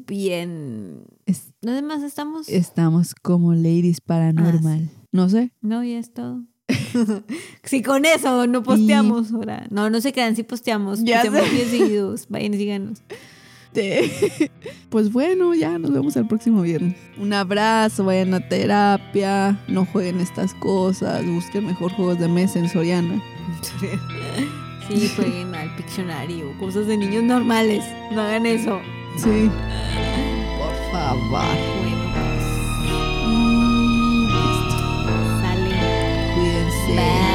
[0.09, 1.03] y en...
[1.25, 2.49] Es- ¿Dónde más estamos?
[2.49, 4.89] estamos como Ladies Paranormal.
[5.11, 5.51] No sé.
[5.61, 6.43] No, ya es todo.
[7.63, 9.67] si con eso no posteamos ahora.
[9.69, 11.03] No, no se crean, sí posteamos.
[11.03, 11.55] Ya posteamos sé.
[11.55, 12.25] bien seguidos.
[12.29, 13.03] Vayan y síganos.
[14.89, 16.95] Pues bueno, ya nos vemos el próximo viernes.
[17.17, 22.69] Un abrazo, vayan a terapia, no jueguen estas cosas, busquen mejor juegos de mesa en
[22.69, 23.21] Soriana.
[24.89, 27.85] Sí, jueguen al Pictionary o cosas de niños normales.
[28.11, 28.81] No hagan eso.
[29.17, 29.49] Sí.
[30.57, 31.19] Por favor.
[31.31, 32.43] Bueno, pues.
[33.25, 34.77] Mm, listo.
[35.41, 36.33] Sale.
[36.35, 37.32] Cuídense.